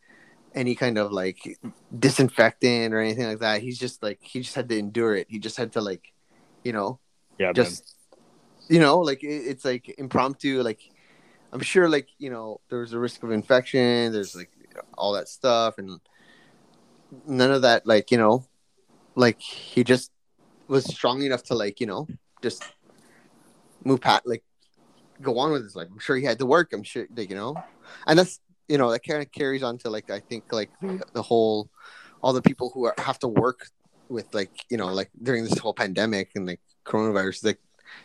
[0.55, 1.59] any kind of like
[1.97, 3.63] disinfectant or anything like that.
[3.63, 5.29] He's just like he just had to endure it.
[5.31, 6.13] He just had to like,
[6.65, 7.01] you know,
[7.39, 7.97] yeah, just
[8.69, 10.81] you know like it, it's like impromptu like
[11.53, 14.51] i'm sure like you know there's a risk of infection there's like
[14.97, 16.01] all that stuff and
[17.27, 18.45] none of that like you know
[19.15, 20.11] like he just
[20.69, 22.07] was strong enough to like you know
[22.43, 22.63] just
[23.85, 24.45] move pat like
[25.23, 27.37] go on with his life i'm sure he had to work i'm sure like you
[27.37, 27.57] know
[28.07, 31.03] and that's you know that kind of carries on to like i think like the,
[31.15, 31.71] the whole
[32.21, 33.69] all the people who are, have to work
[34.09, 37.59] with like you know like during this whole pandemic and like coronavirus like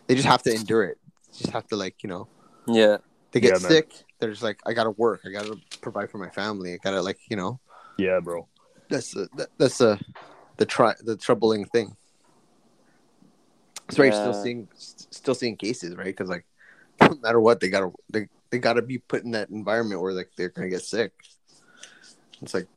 [0.07, 0.97] they just have to endure it.
[1.35, 2.27] Just have to like you know
[2.67, 2.97] Yeah.
[3.33, 3.71] They get Yeah, man.
[3.71, 3.91] sick.
[4.19, 5.21] They're just like I gotta work.
[5.25, 6.73] I gotta provide for my family.
[6.73, 7.59] I gotta like you know.
[7.97, 8.47] Yeah, bro.
[8.89, 9.99] that's the that, that's the
[10.57, 11.95] the try the troubling thing.
[13.87, 14.41] That's why you're still Yeah.
[14.43, 16.05] seeing still seeing cases, right?
[16.05, 16.45] Because like
[17.01, 20.29] no matter what, they gotta they they gotta be put in that environment where like
[20.37, 21.11] they're gonna get sick.
[22.41, 22.67] It's like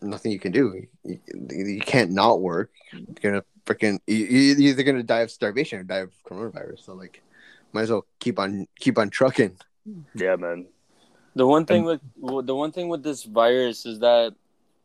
[0.00, 0.86] nothing you can do.
[1.04, 1.18] You,
[1.50, 2.70] you can't not work.
[2.92, 6.84] You're gonna freaking you, you're either gonna die of starvation or die of coronavirus.
[6.84, 7.22] So like,
[7.72, 9.56] might as well keep on keep on trucking.
[10.14, 10.66] Yeah, man.
[11.34, 14.34] The one thing with the one thing with this virus is that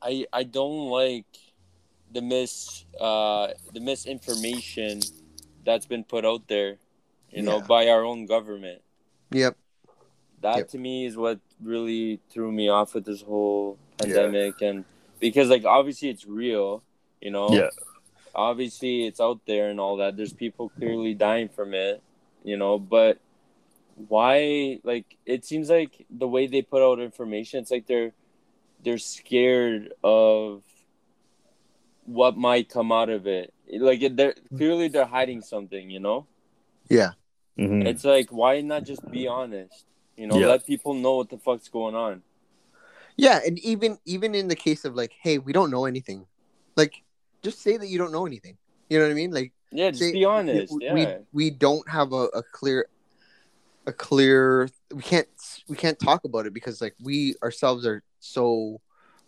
[0.02, 1.26] I I don't like
[2.14, 5.02] the mis uh the misinformation
[5.66, 6.78] that's been put out there,
[7.30, 7.68] you know, Yeah.
[7.68, 8.82] by our own government.
[9.32, 9.58] Yep.
[10.42, 10.68] That Yep.
[10.70, 14.06] to me is what really threw me off with this whole Yeah.
[14.06, 14.86] pandemic and
[15.20, 16.82] because like obviously it's real,
[17.20, 17.50] you know.
[17.52, 17.70] Yeah.
[18.34, 20.16] Obviously it's out there and all that.
[20.16, 22.02] There's people clearly dying from it,
[22.44, 23.18] you know, but
[23.98, 28.14] why like it seems like the way they put out information it's like they're
[28.84, 30.62] they're scared of
[32.06, 36.28] what might come out of it like they're clearly they're hiding something you know
[36.90, 37.14] Yeah.
[37.58, 37.88] Mhm.
[37.88, 40.48] it's like why not just be honest you know Yeah.
[40.48, 42.22] let people know what the fuck's going on
[43.18, 46.28] Yeah, and even even in the case of like, hey, we don't know anything,
[46.78, 47.02] like
[47.42, 48.58] just say that you don't know anything.
[48.90, 49.32] You know what I mean?
[49.34, 52.86] Like, yeah just say, be honest we, yeah we we don't have a, a clear,
[53.88, 54.69] a clear.
[54.93, 55.28] We can't
[55.67, 58.82] we can't talk about it because like we ourselves are so,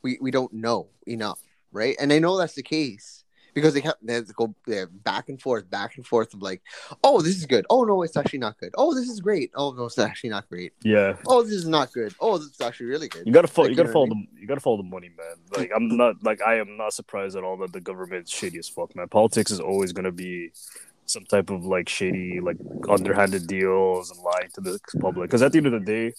[0.04, 1.40] we we don't know enough,
[1.72, 1.96] right?
[2.00, 4.54] And I know that's the case because they have they have to go
[5.04, 6.62] back and forth, back and forth of like,
[7.04, 7.66] oh, this is good.
[7.70, 8.74] Oh no, it's actually not good.
[8.78, 9.52] Oh, this is great.
[9.56, 10.74] Oh no, it's actually not great.
[10.84, 11.16] Yeah.
[11.28, 12.14] Oh, this is not good.
[12.20, 13.26] Oh, this is actually really good.
[13.26, 13.68] You gotta follow.
[13.68, 14.42] Like, you gotta you know follow the.
[14.42, 15.36] You gotta follow the money, man.
[15.58, 16.24] Like I'm not.
[16.24, 19.08] Like I am not surprised at all that the government's shady as fuck, man.
[19.08, 20.52] Politics is always gonna be
[21.10, 25.30] some type of like shady, like underhanded deals and lying to the public.
[25.30, 26.14] Because at the end of the day,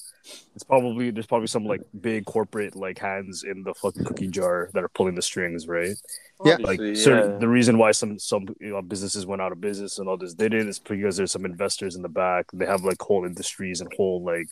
[0.55, 4.70] it's probably there's probably some like big corporate like hands in the fucking cookie jar
[4.74, 5.96] that are pulling the strings, right?
[6.44, 6.57] Yeah.
[6.61, 7.38] Like Obviously, certain, yeah.
[7.38, 10.68] the reason why some some you know, businesses went out of business and others didn't
[10.68, 12.46] is because there's some investors in the back.
[12.53, 14.48] They have like whole industries and whole like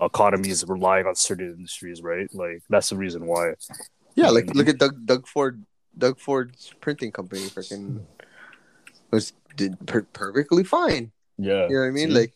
[0.00, 2.32] economies relying on certain industries, right?
[2.34, 3.54] Like that's the reason why.
[4.14, 5.64] Yeah, like look at Doug Doug Ford
[5.96, 8.00] Doug Ford's printing company freaking
[9.10, 11.12] was did per- perfectly fine.
[11.38, 12.08] Yeah, You know what I mean?
[12.08, 12.14] See?
[12.14, 12.34] Like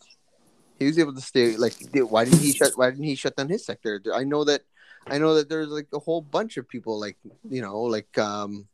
[0.78, 3.48] he was able to stay like why didn't he shut why didn't he shut down
[3.48, 4.00] his sector?
[4.14, 4.62] I know that
[5.06, 7.16] I know that there's like a whole bunch of people like
[7.48, 8.66] you know like um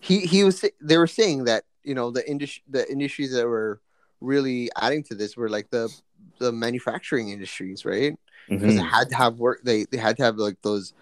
[0.00, 3.80] he he was they were saying that you know the industry the industries that were
[4.20, 5.90] really adding to this were like the
[6.38, 8.18] the manufacturing industries, right?
[8.48, 8.78] because Mhm.
[8.78, 10.92] they had to have work they, they had to have like those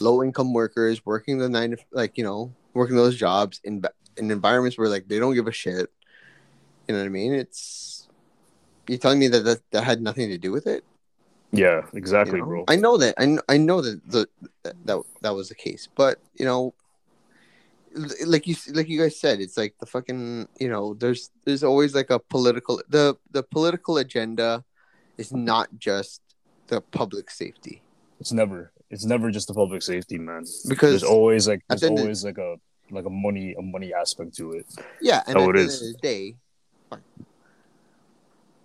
[0.00, 3.82] low income workers working the nine like you know working those jobs in
[4.16, 5.90] in environments where like they don't give a shit
[6.92, 8.06] you know what i mean it's
[8.86, 10.84] you telling me that that, that had nothing to do with it
[11.52, 12.46] Yeah, you exactly, know?
[12.46, 12.64] bro.
[12.68, 13.14] I know that.
[13.16, 14.28] I, I know that the
[14.84, 16.72] that, that was the case, but you know,
[18.26, 21.94] like you like you guys said, it's like the fucking you know, there's there's always
[21.94, 24.64] like a political the the political agenda
[25.18, 26.20] is not just
[26.68, 27.82] the public safety
[28.20, 28.72] It's never.
[28.90, 30.44] It's never just the public safety, man.
[30.68, 32.56] because There's always like there's of- always like a
[32.90, 34.66] like a money a money aspect to it.
[35.00, 35.82] yeah, and at it the end is.
[35.82, 36.36] of the day,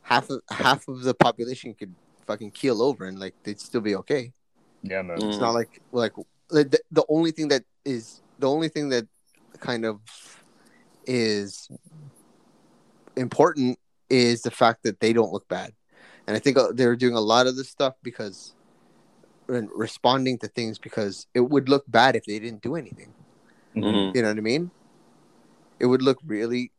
[0.08, 1.94] half of half of the population could
[2.26, 4.32] fucking keel over and like they'd still be okay.
[4.82, 5.20] Yeah, man.
[5.20, 5.28] Mm.
[5.28, 6.14] It's not like like
[6.50, 9.06] like, the, the only thing that is the only thing that
[9.60, 10.00] kind of
[11.06, 11.70] is
[13.18, 13.78] important
[14.10, 15.74] is the fact that they don't look bad,
[16.26, 18.56] and I think uh, they're doing a lot of this stuff because
[19.50, 23.14] and responding to things because it would look bad if they didn't do anything.
[23.76, 24.16] Mhm.
[24.16, 24.72] You know what I mean?
[25.80, 26.72] It would look really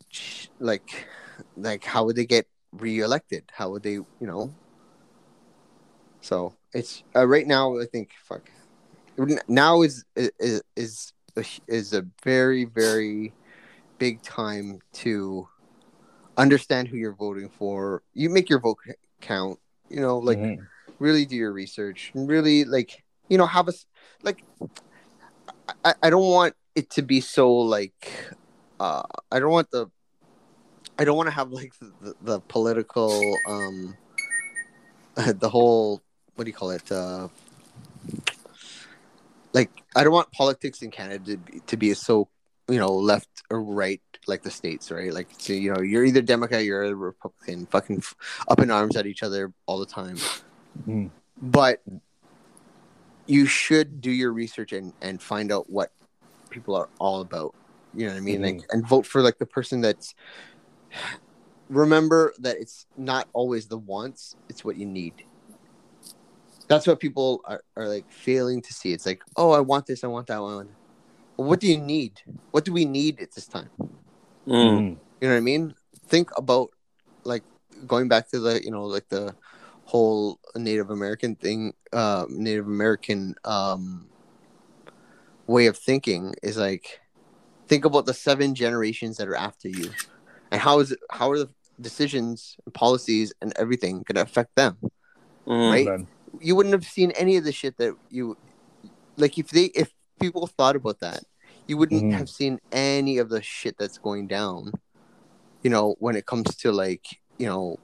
[0.60, 1.06] like
[1.56, 3.44] like how would they get reelected?
[3.52, 4.52] How would they, you know?
[6.20, 7.78] So it's uh, right now.
[7.78, 8.42] I think fuck.
[9.48, 13.32] Now is is is a, is a very very
[13.98, 15.48] big time to
[16.36, 18.02] understand who you're voting for.
[18.14, 18.78] You make your vote
[19.20, 19.58] count.
[19.88, 20.66] You know, like Mhm.
[20.98, 23.72] really do your research and really like you know have a
[24.22, 24.42] like
[25.84, 28.34] I, I don't want it to be so like
[28.80, 29.02] uh
[29.32, 29.86] i don't want the
[30.98, 33.96] i don't want to have like the, the, political um
[35.26, 36.02] the whole
[36.34, 37.28] what do you call it uh
[39.52, 42.28] like i don't want politics in canada to be, to be so
[42.68, 45.12] you know left or right like the states right?
[45.12, 48.02] Like so, you know you're either democrat you're a republican fucking
[48.46, 50.18] up in arms at each other all the time.
[50.86, 51.10] Mhm.
[51.40, 51.82] but
[53.26, 55.92] you should do your research and and find out what
[56.50, 57.54] people are all about.
[57.94, 58.42] You know what i mean?
[58.42, 60.14] Like and vote for like the person that's
[61.68, 65.14] remember that it's not always the wants it's what you need.
[66.68, 68.92] That's what people are, are like failing to see.
[68.92, 70.68] It's like oh i want this i want that one.
[71.36, 72.20] Well, what do you need?
[72.50, 73.70] What do we need at this time?
[74.46, 74.96] Mm.
[75.20, 75.74] You know what I mean?
[76.06, 76.70] Think about
[77.24, 77.44] like
[77.86, 79.34] going back to the you know like the
[79.84, 84.06] whole Native American thing, uh, Native American um,
[85.46, 87.00] way of thinking is like
[87.68, 89.90] think about the seven generations that are after you,
[90.50, 90.98] and how is it?
[91.10, 94.78] How are the decisions and policies and everything going to affect them?
[95.46, 95.70] Mhm.
[95.70, 95.86] Right?
[95.86, 96.08] Man.
[96.40, 98.36] You wouldn't have seen any of the shit that you
[99.16, 101.22] like if they if people thought about that
[101.66, 102.12] you wouldn't Mhm.
[102.12, 104.72] have seen any of the shit that's going down
[105.62, 107.06] you know when it comes to like
[107.38, 107.78] you know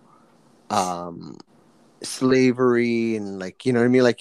[0.70, 1.36] um
[2.02, 4.20] slavery and like you know what i mean like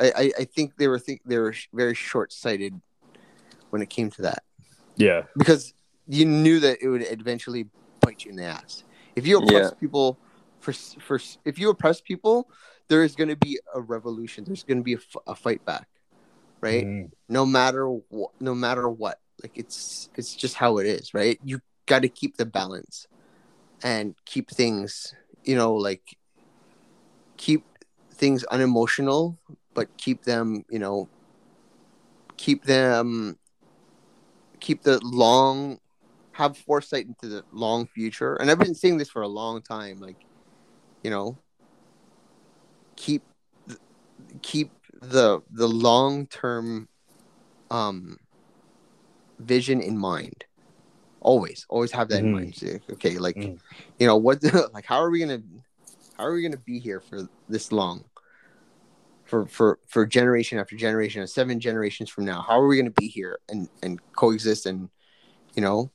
[0.00, 2.80] i i, I think they were think they were sh- very short-sighted
[3.70, 4.42] when it came to that
[4.96, 5.24] Yeah.
[5.36, 5.74] because
[6.08, 7.66] you knew that it would eventually
[8.00, 8.84] bite you in the ass.
[9.14, 10.18] If you oppress people
[10.60, 12.48] for for if you oppress people
[12.88, 14.44] there is going to be a revolution.
[14.44, 15.86] There's going to be a, f- a fight back
[16.60, 16.84] right?
[16.86, 17.10] Mhm.
[17.28, 19.20] no matter what no matter what.
[19.42, 21.38] Like it's it's just how it is right?
[21.44, 23.06] You got to keep the balance
[23.82, 26.16] and keep things you know like
[27.36, 27.64] keep
[28.14, 29.38] things unemotional
[29.74, 31.08] but keep them you know
[32.36, 33.38] keep them
[34.60, 35.78] keep the long
[36.38, 39.98] have foresight into the long future and i've been seeing this for a long time
[40.00, 40.16] like
[41.02, 41.36] you know
[42.96, 43.22] keep
[44.40, 44.70] keep
[45.02, 46.88] the the long term
[47.72, 48.16] um
[49.40, 50.44] vision in mind
[51.20, 52.32] always always have that in Mhm.
[52.32, 53.58] mind okay like Mhm.
[53.98, 54.38] you know what
[54.72, 55.42] like how are we gonna
[56.16, 58.04] how are we gonna be here for this long
[59.24, 63.08] for for for generation after generation seven generations from now how are we gonna be
[63.08, 64.88] here and and coexist and
[65.56, 65.90] you know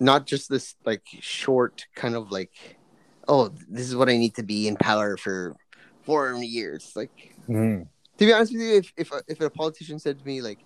[0.00, 2.78] not just this like short kind of like
[3.26, 5.56] oh this is what i need to be in power for
[6.02, 7.88] four years like Mhm.
[8.18, 10.58] to be honest with you, if if a, if a politician said to me like,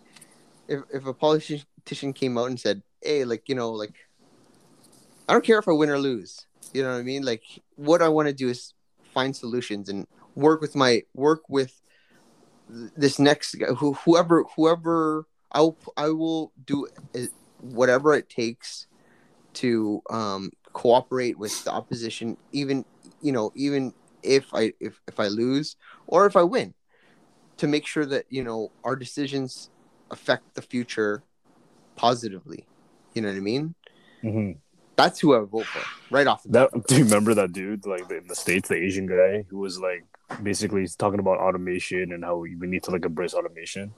[0.68, 3.94] if if a politician came out and said, "Hey, like you know, like,
[5.28, 7.22] I don't care if I win or lose," you know what I mean?
[7.22, 7.44] Like,
[7.76, 8.74] what I want to do is
[9.14, 11.80] find solutions and work with my work with
[12.96, 16.88] this next guy, who, whoever whoever I will I will do
[17.60, 18.86] whatever it takes
[19.54, 22.84] to um, cooperate with the opposition, even
[23.20, 26.74] you know, even if I if if I lose or if I win
[27.58, 29.70] to make sure that you know our decisions
[30.10, 31.22] affect the future
[31.96, 32.66] positively.
[33.14, 33.74] You know what I mean?
[34.24, 34.58] Mhm.
[34.96, 36.70] That's who I would vote for right off the bat.
[36.72, 39.78] That do you remember that dude like in the states, the Asian guy who was
[39.78, 40.04] like
[40.42, 43.94] basically talking about automation and how we we need to like embrace automation.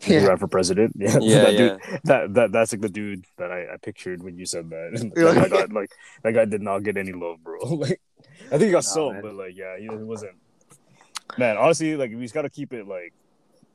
[0.00, 0.26] He Yeah.
[0.26, 0.92] ran for president.
[0.96, 1.58] Yeah, Yeah, that yeah.
[1.58, 2.00] dude.
[2.04, 4.90] That that that's like the dude that I, I pictured when you said that.
[4.94, 5.32] And Yeah.
[5.32, 5.90] that guy got, like
[6.22, 7.58] that guy did not get any love, bro.
[7.74, 8.00] like
[8.46, 9.22] I think he got Nah, some, man.
[9.22, 10.36] but like yeah, he, he wasn't.
[11.36, 13.12] man, honestly, like we just gotta keep it like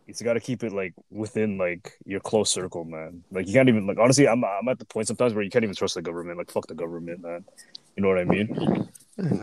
[0.06, 3.24] you got to keep it like within like your close circle, man.
[3.32, 5.64] Like you can't even like honestly, I'm I'm at the point sometimes where you can't
[5.64, 6.38] even trust the government.
[6.38, 7.46] Like fuck the government, man.
[7.96, 8.90] You know what I mean?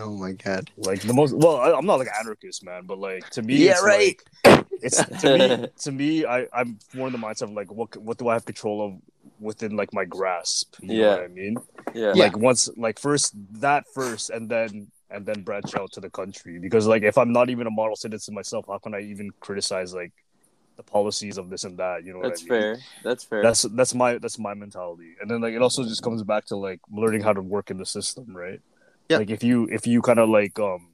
[0.00, 0.68] Oh my god.
[0.76, 3.54] Like the most well, I, am not like an anarchist, man, but like to me,
[3.56, 4.20] Yeah, it's right.
[4.44, 7.96] Like, it's to me, to me, I I'm more in the mindset of like what
[7.96, 8.94] what do I have control of
[9.38, 10.76] within like my grasp?
[10.82, 11.08] You know Yeah.
[11.08, 11.62] what I mean?
[11.94, 12.14] Yeah.
[12.14, 12.14] Yeah.
[12.14, 16.58] Like once, like first that first, and then and then branch out to the country
[16.58, 19.94] because like if I'm not even a model citizen myself, how can I even criticize
[19.94, 20.12] like
[20.76, 22.04] the policies of this and that?
[22.04, 22.48] You know what That's I mean?
[22.48, 22.78] fair.
[23.02, 23.42] That's fair.
[23.42, 26.56] That's that's my that's my mentality, and then like it also just comes back to
[26.56, 28.60] like learning how to work in the system, right?
[29.08, 29.16] Yeah.
[29.18, 30.88] Like if you if you kind of like um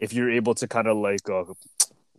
[0.00, 1.44] if you're able to kind of like uh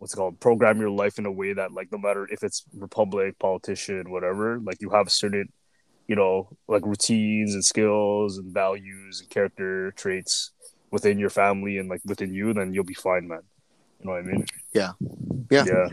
[0.00, 2.64] what's it called program your life in a way that like no matter if it's
[2.74, 5.46] republic politician whatever like you have certain
[6.08, 10.52] you know like routines and skills and values and character traits
[10.90, 13.42] within your family and like within you then you'll be fine man
[14.00, 14.92] you know what i mean Yeah.
[15.50, 15.64] Yeah.
[15.66, 15.88] yeah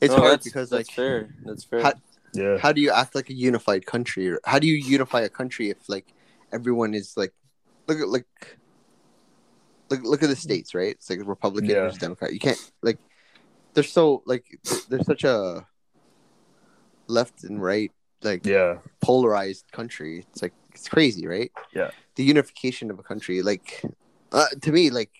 [0.00, 1.28] It's No, hard that's- because that's like fair.
[1.44, 1.82] That's fair.
[1.82, 1.92] How-
[2.32, 5.70] yeah how do you act like a unified country how do you unify a country
[5.70, 6.06] if like
[6.52, 7.32] everyone is like
[7.86, 8.26] look at like
[9.94, 11.82] look look at the states right it's like republican Yeah.
[11.84, 12.98] versus democrat you can't like
[13.74, 14.44] they're so like
[14.88, 15.66] they're such a
[17.08, 21.90] left and right like yeah polarized country it's like it's crazy right Yeah.
[22.16, 23.82] the unification of a country like
[24.32, 25.10] uh, to me like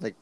[0.00, 0.16] like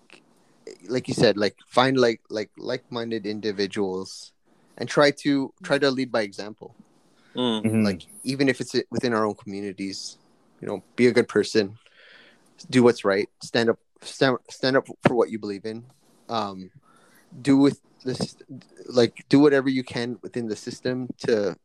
[0.88, 4.32] like you said like find like like like-minded individuals
[4.78, 6.74] and try to try to lead by example
[7.34, 7.64] Mm.
[7.64, 7.84] Mhm.
[7.84, 10.18] like even if it's within our own communities
[10.60, 11.78] you know be a good person
[12.70, 15.85] do what's right stand up stand, stand up for what you believe in.
[16.29, 16.70] Um
[17.40, 18.37] do with this
[18.88, 21.57] like do whatever you can within the system to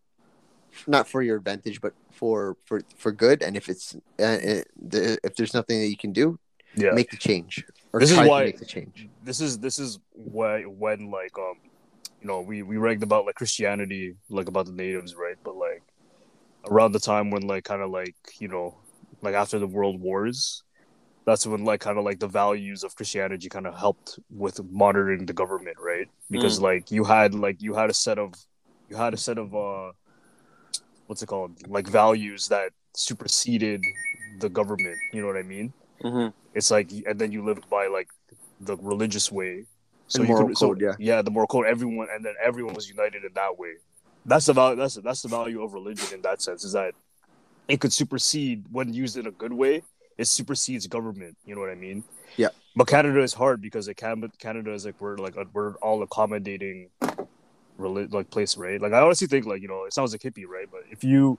[0.85, 3.41] not for your advantage but for for for good.
[3.41, 6.37] And if it's uh, the, if there's nothing that you can do
[6.75, 6.91] yeah.
[6.91, 9.07] make the change or This is why- make the change.
[9.23, 11.55] this is this is why when like um
[12.21, 15.37] you know we we ragged about like christianity like about the natives right?
[15.43, 15.81] But like
[16.69, 18.75] around the time when like kind of like you know
[19.21, 20.63] like after the world wars
[21.27, 25.25] that's when like kind of like the values of christianity kind of helped with monitoring
[25.25, 26.07] the government right?
[26.31, 28.33] Because like you had like you had a set of
[28.89, 29.91] you had a set of uh
[31.07, 31.51] what's it called?
[31.67, 33.83] Like values that superseded
[34.39, 35.73] the government you know what i mean?
[36.01, 38.07] Hmm it's like and then you lived by like
[38.61, 39.65] the religious way.
[40.07, 40.95] So And you moral could, so, code, yeah.
[40.97, 43.73] yeah the moral code everyone and then everyone was united in that way.
[44.25, 46.93] That's the value that's that's the value of religion in that sense is that
[47.67, 49.83] it could supersede when used in a good way
[50.17, 52.03] it supersedes government you know what i mean?
[52.37, 52.49] Yeah.
[52.75, 56.03] but canada is hard because it can but canada is like we're like we're all
[56.03, 56.89] accommodating
[57.79, 58.81] reli- like place right?
[58.81, 60.67] Like i honestly think like you know it sounds like hippie right?
[60.69, 61.37] But if you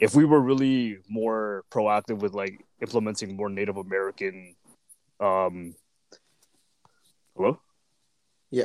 [0.00, 4.54] if we were really more proactive with like implementing more native american
[5.20, 5.74] um
[7.36, 7.60] hello?
[8.50, 8.64] Yeah.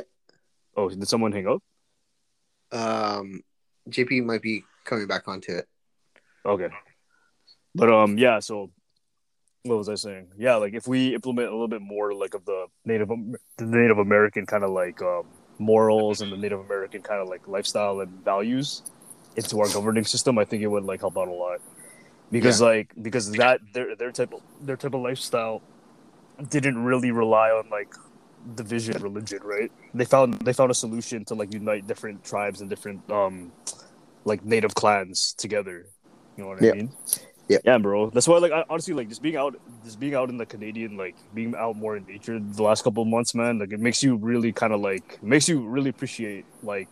[0.76, 1.62] oh did someone hang up?
[2.72, 3.42] Um
[3.88, 5.66] jp might be coming back onto it.
[6.46, 6.68] Okay.
[7.74, 8.70] But um yeah so
[9.64, 10.28] what was i saying?
[10.38, 13.08] Yeah like if we implement a little bit more like of the native
[13.58, 15.24] the native american kind of like um
[15.58, 18.82] morals and the native american kind of like lifestyle and values
[19.36, 21.60] into our governing system i think it would like help out a lot.
[22.30, 25.62] Because like because that their their type of their type of lifestyle
[26.48, 27.92] didn't really rely on like
[28.54, 29.70] division religion right?
[29.94, 33.52] They found they found a solution to like unite different tribes and different um
[34.24, 35.88] like native clans together.
[36.36, 36.72] You know what Yeah.
[36.72, 36.92] i mean
[37.50, 37.58] Yeah.
[37.64, 40.36] yeah bro that's why like I, honestly like just being out just being out in
[40.36, 43.72] the canadian like being out more in nature the last couple of months man like
[43.72, 46.88] it makes you really kind of like makes you really appreciate like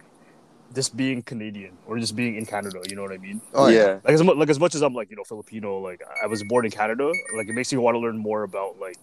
[0.74, 4.00] just being canadian or just being in canada you know what i mean oh yeah.
[4.04, 6.42] like as, mu- like as much as I'm like you know Filipino, like I was
[6.44, 8.96] born in Canada, like it makes you want to learn more about like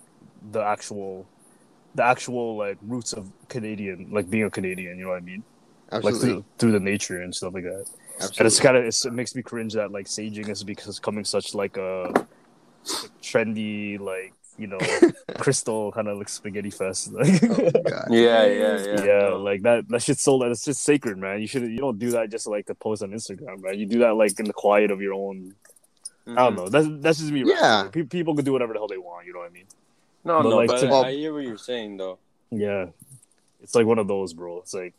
[0.52, 1.28] the actual,
[1.96, 4.98] the actual like roots of Canadian, like being a Canadian.
[4.98, 5.44] You know what I mean?
[5.92, 7.86] Like absolutely through, through the nature and stuff like that.
[8.16, 11.26] Absolutely And it's kind of it makes me cringe that like saging is because becoming
[11.26, 12.14] such like a
[13.22, 14.78] trendy like you know
[15.38, 17.12] crystal kind of like spaghetti fest.
[17.12, 17.70] Like, Oh,
[18.10, 19.04] Yeah, yeah, yeah.
[19.04, 19.88] yeah, like that.
[19.90, 20.38] That shit's so.
[20.40, 21.42] that it's just sacred, man.
[21.42, 21.64] You should.
[21.64, 23.78] You don't do that just like to post on Instagram, man.
[23.78, 25.56] You do that like in the quiet of your own
[26.28, 26.36] I Mhm.
[26.36, 26.70] don't know.
[26.70, 27.44] That's that's just me.
[27.44, 27.54] right?
[27.60, 27.88] Yeah.
[27.92, 29.28] Pe- people can do whatever the hell they want.
[29.28, 29.66] You know what I mean?
[30.24, 32.18] No, But, no, like, but to- I, I hear what you're saying though.
[32.50, 32.88] Yeah.
[33.62, 34.60] It's like one of those, bro.
[34.60, 34.94] It's like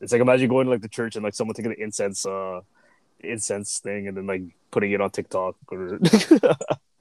[0.00, 2.60] it's like imagine going to like the church and like someone taking the incense, uh,
[3.20, 5.98] incense thing, and then like putting it on TikTok or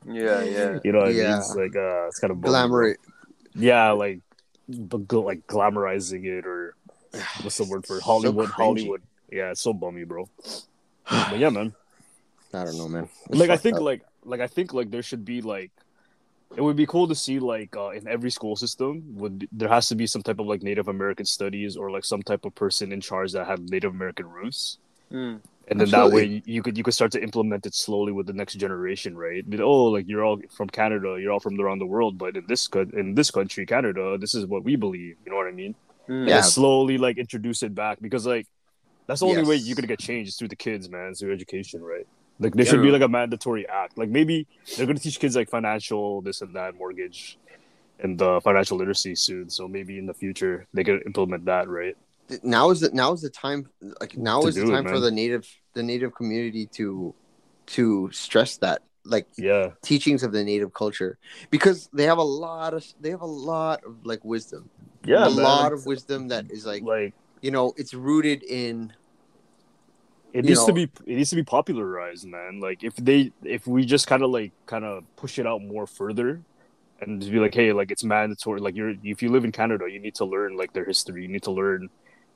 [0.08, 0.80] Yeah, yeah.
[0.84, 1.26] you know what I mean?
[1.26, 2.96] It's like uh, it's kind of glamour
[3.56, 4.22] Yeah, like
[4.68, 6.76] but like glamorizing it or
[7.42, 8.04] what's the word for it?
[8.04, 8.50] Hollywood?
[8.50, 8.54] cringy.
[8.54, 9.02] Hollywood.
[9.32, 10.30] Yeah, it's so bummy, bro.
[11.10, 11.74] But yeah, man.
[12.54, 13.84] i don't know man like I think up.
[13.84, 15.72] like like I think like there should be like
[16.56, 19.88] it would be cool to see like uh, in every school system would there has
[19.90, 22.92] to be some type of like Native American studies or like some type of person
[22.92, 24.78] in charge that had Native American roots.
[25.12, 25.42] Mm.
[25.68, 26.54] And then that way Absolutely.
[26.54, 29.44] you could you could start to implement it slowly with the next generation, right?
[29.50, 32.46] But, oh, like you're all from Canada, you're all from around the world, but in
[32.48, 35.16] this co- in this country, Canada, this is what we believe.
[35.26, 35.74] You know what I mean?
[36.08, 36.28] Mm.
[36.28, 36.38] Yeah.
[36.38, 38.48] And slowly like introduce it back because like
[39.08, 41.82] that's the only way you're gonna get change is through the kids, man, through education,
[41.82, 42.08] right?
[42.40, 43.98] Like there should be like a mandatory act.
[43.98, 47.38] Like maybe they're gonna teach kids like financial this and that, mortgage,
[48.00, 49.50] and uh, financial literacy soon.
[49.50, 51.96] So maybe in the future they could implement that, right?
[52.42, 53.68] now is the now is the time
[54.02, 57.14] like now To is the do it, time for the native the native community to
[57.68, 61.18] to stress that like Yeah, teachings of the native culture
[61.52, 64.70] because they have a lot of they have a lot of like wisdom
[65.06, 65.42] yeah, a man.
[65.44, 68.92] lot of wisdom that is like like you know it's rooted in
[70.36, 73.86] it needs to be it needs to be popularized man like if they if we
[73.86, 76.42] just kind of like kind of push it out more further
[77.02, 79.86] and just be like hey like it's mandatory like you're if you live in canada
[79.90, 81.88] you need to learn like their history you need to learn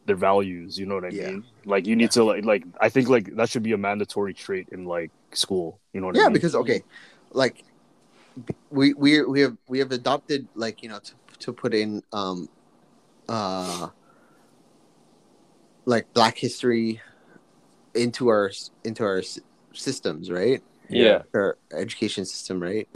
[0.06, 1.28] their values you know what i Yeah.
[1.28, 4.34] mean like you need to like like i think like that should be a mandatory
[4.34, 6.28] trait in like school you know what i mean?
[6.28, 6.82] yeah because okay
[7.32, 7.64] like
[8.70, 12.47] we we we have we have adopted like you know to, to put in um
[13.28, 13.89] uh
[15.86, 17.02] like black history
[17.96, 18.52] into our
[18.84, 19.22] into our
[19.74, 21.24] systems right Yeah.
[21.34, 22.88] our education system right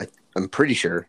[0.00, 0.06] I,
[0.36, 1.08] i'm pretty sure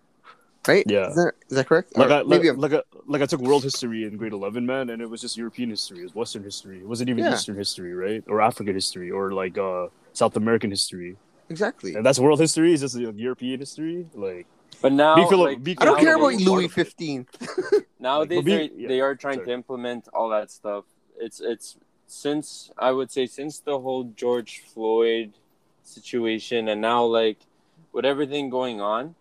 [0.68, 1.10] right Yeah.
[1.10, 3.42] is that, is that correct like Or I, maybe like, like, I, like I took
[3.42, 6.44] world history in grade 11 man and it was just european history it was western
[6.44, 7.34] history it wasn't even Yeah.
[7.34, 11.16] eastern history right or african history or like uh south american history
[11.50, 14.08] exactly and that's world history is just like, European history.
[14.14, 14.46] Like
[14.82, 17.28] But now, Be Philip- like, be i don't care about Philip- louis 15
[18.00, 19.48] nowadays But be- they, yeah, they are trying sorry.
[19.48, 20.86] to implement all that stuff.
[21.20, 21.78] It's it's
[22.12, 25.32] since I would say since the whole George Floyd
[25.84, 27.40] situation, and now like
[27.94, 29.16] with everything going on,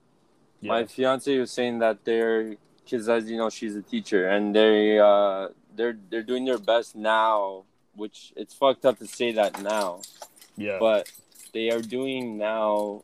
[0.61, 4.99] my fiance was saying that their kids, as you know, she's a teacher, and they
[4.99, 7.65] uh they're they're doing their best now,
[7.95, 10.03] which it's fucked up to say that now,
[10.57, 11.11] yeah, but
[11.55, 13.03] they are doing now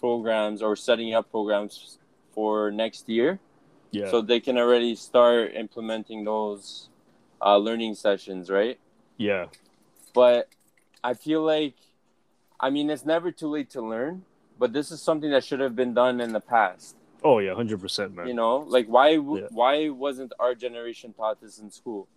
[0.00, 1.98] programs or setting up programs
[2.32, 3.38] for next year.
[3.90, 6.88] Yeah, so they can already start implementing those
[7.42, 8.78] uh, learning sessions right
[9.20, 9.46] yeah,
[10.14, 10.48] but
[11.04, 11.74] i feel like
[12.58, 14.24] i mean it's never too late to learn
[14.58, 17.80] but this is something that should have been done in the past oh yeah, hundred
[17.80, 18.26] percent, man.
[18.26, 19.48] you know like why Yeah.
[19.60, 22.08] why wasn't our generation taught this in school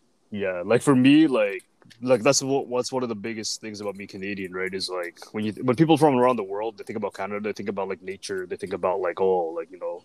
[0.44, 1.64] Yeah, like for me, like
[2.12, 4.74] like that's what what's one of the biggest things about me Canadian, right?
[4.80, 7.54] Is like when you when people from around the world they think about Canada, they
[7.60, 9.96] think about like nature, they think about like oh like you know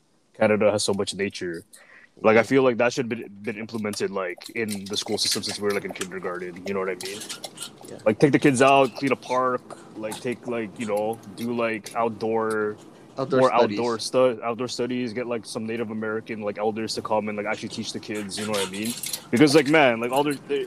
[0.41, 1.57] Canada has so much nature.
[2.21, 5.59] Like I feel like that should be been implemented like in the school system since
[5.61, 6.67] we were like in kindergarten.
[6.67, 7.21] You know what I mean?
[7.89, 7.99] Yeah.
[8.05, 11.95] Like take the kids out, clean a park, like take like you know do like
[11.95, 12.77] outdoor
[13.19, 13.79] outdoor more studies.
[13.79, 17.47] outdoor stu- outdoor studies get like some native american like elders to come and like
[17.47, 18.93] actually teach the kids you know what i mean
[19.31, 20.67] because like man like all their they,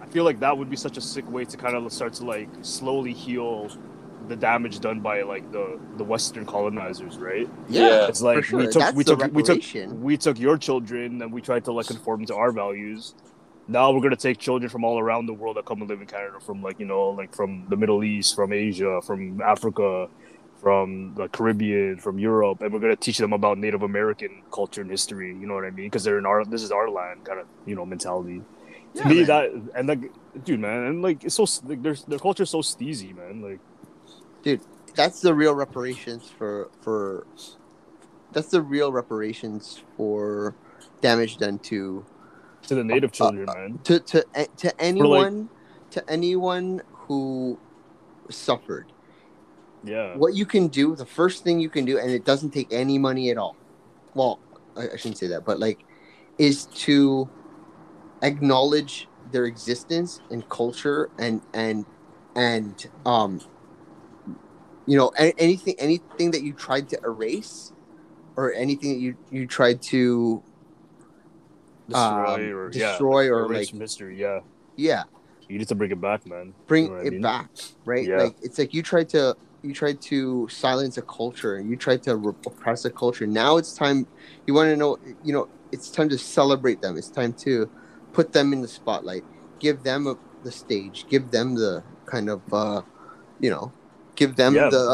[0.00, 2.24] i feel like that would be such a sick way to kind of start to
[2.24, 3.68] like slowly heal
[4.28, 7.48] the damage done by like the the western colonizers right?
[7.68, 8.58] Yeah, Yeah, it's like for sure.
[8.60, 9.62] we took That's we took we took
[9.92, 13.14] we took your children and we tried to like conform to our values.
[13.68, 16.06] Now we're gonna take children from all around the world that come and live in
[16.06, 20.08] canada from like you know like from the middle east from asia from africa
[20.60, 24.90] from the caribbean from europe and we're gonna teach them about native american culture and
[24.90, 25.86] history you know what i mean?
[25.86, 28.42] Because they're in our this is our land kind of you know mentality.
[28.94, 29.26] Yeah, to me man.
[29.26, 29.44] that
[29.76, 30.12] and like
[30.44, 33.60] dude man and like it's so like their their culture is so steezy man like
[34.94, 37.26] that's the real reparations for for
[38.32, 40.54] that's the real reparations for
[41.00, 42.04] damage done to
[42.62, 43.78] to the native children man.
[43.84, 45.48] to to eh, to anyone
[45.90, 47.58] to anyone who
[48.30, 48.86] suffered.
[49.84, 50.16] Yeah.
[50.16, 52.98] What you can do the first thing you can do and it doesn't take any
[52.98, 53.56] money at all
[54.14, 54.38] well
[54.76, 55.84] i, I shouldn't say that but like
[56.38, 57.28] is to
[58.22, 61.84] acknowledge their existence and culture and and
[62.36, 63.40] and um
[64.86, 65.08] you know
[65.38, 67.72] anything anything that you tried to erase
[68.36, 70.42] or anything that you you tried to
[71.88, 74.40] destroy um, or destroy yeah, or, erase like- history yeah.
[74.76, 75.04] Yeah.
[75.48, 76.54] You need to bring it back man.
[76.66, 77.22] Bring You know I it mean?
[77.22, 77.50] back
[77.84, 78.06] right?
[78.06, 78.16] Yeah.
[78.22, 82.02] like it's like you tried to you tried to silence a culture and you tried
[82.04, 83.26] to re- oppress a culture.
[83.26, 84.06] Now it's time
[84.46, 86.96] you want to know you know it's time to celebrate them.
[86.96, 87.70] It's time to
[88.12, 89.24] put them in the spotlight.
[89.58, 91.06] Give them a, the stage.
[91.08, 92.82] Give them the kind of uh
[93.38, 93.72] you know
[94.22, 94.68] give them Yeah.
[94.76, 94.84] the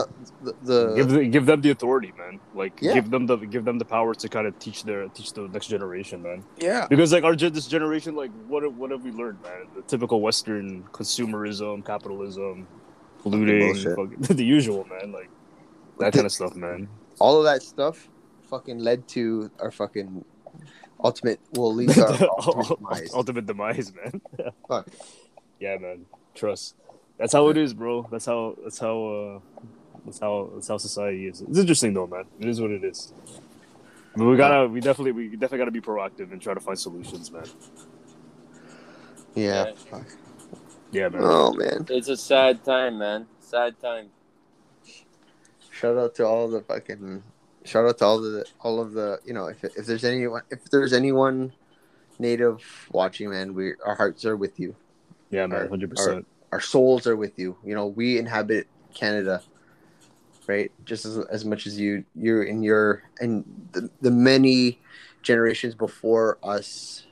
[0.46, 2.34] the, the give the, give them the authority, man.
[2.60, 2.94] Like Yeah.
[2.96, 5.68] give them the give them the power to kind of teach their teach the next
[5.74, 6.38] generation, man.
[6.68, 9.60] yeah Because like our this generation, like what have- what have we learned, man?
[9.76, 10.66] The typical Western
[10.98, 12.54] consumerism, capitalism,
[13.22, 15.06] polluting, fucking, the usual, man.
[15.18, 15.30] Like
[16.00, 16.80] that kind of stuff, man.
[17.24, 17.96] all of that stuff
[18.52, 20.10] fucking led to our fucking
[21.08, 23.10] ultimate will lead to our ultimate demise.
[23.20, 24.12] ultimate demise, man.
[24.70, 24.86] Fuck.
[25.64, 25.98] Yeah, man.
[26.34, 26.66] Trust.
[27.18, 28.06] That's how it is, bro.
[28.10, 28.56] That's how.
[28.62, 29.06] That's how.
[29.06, 29.40] uh
[30.04, 30.50] That's how.
[30.54, 31.40] That's how society is.
[31.40, 32.24] It's interesting though, man.
[32.38, 33.12] It is what it is.
[34.14, 34.68] I mean, we gotta.
[34.68, 35.12] We definitely.
[35.12, 37.44] We definitely gotta be proactive and try to find solutions, man.
[39.34, 39.72] Yeah.
[39.92, 40.02] Yeah.
[40.90, 41.20] Yeah, man.
[41.24, 41.86] Oh man.
[41.90, 43.26] It's a sad time, man.
[43.40, 44.08] Sad time.
[45.70, 47.22] Shout out to all the fucking.
[47.64, 50.64] Shout out to all the all of the you know if if there's anyone if
[50.70, 51.52] there's anyone
[52.18, 54.74] native watching man we our hearts are with you
[55.30, 55.68] Yeah, man.
[55.68, 56.26] Hundred percent.
[56.52, 57.56] Our souls are with you.
[57.64, 59.42] You know, we inhabit Canada,
[60.46, 60.70] right?
[60.84, 64.80] Just as, as much as you, you're in your and the, the many
[65.22, 67.06] generations before us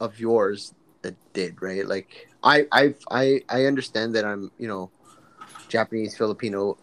[0.00, 1.86] of yours that did, right?
[1.86, 4.90] Like I, I, I, I understand that I'm, you know,
[5.68, 6.78] Japanese, Filipino,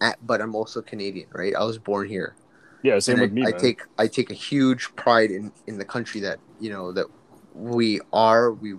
[0.00, 1.54] at, but I'm also Canadian, right?
[1.54, 2.36] I was born here.
[2.82, 3.60] Yeah, same And with I, me, I man.
[3.60, 7.06] take I take a huge pride in in the country that you know that
[7.54, 8.74] we are we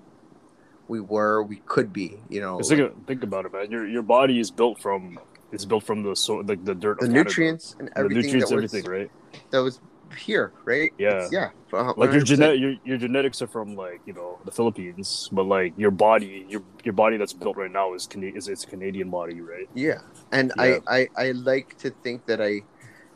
[0.89, 3.71] we were we could be you know think, think about it, man.
[3.71, 5.17] Your your body is built from
[5.51, 8.73] is built from the so like the dirt, the nutrients and the nutrients, that was,
[8.73, 9.09] everything, right?
[9.51, 9.79] that was
[10.17, 10.91] here, right?
[10.97, 11.09] Yeah.
[11.09, 11.49] It's- yeah.
[11.73, 12.25] uh, Like your 100%.
[12.25, 16.45] genetic, your, your genetics are from like you know the Philippines, but like your body,
[16.49, 19.69] your your body that's built right now is Cana- is it's a Canadian body, right?
[19.75, 20.79] Yeah, and Yeah.
[20.87, 22.61] I, I I like to think that I,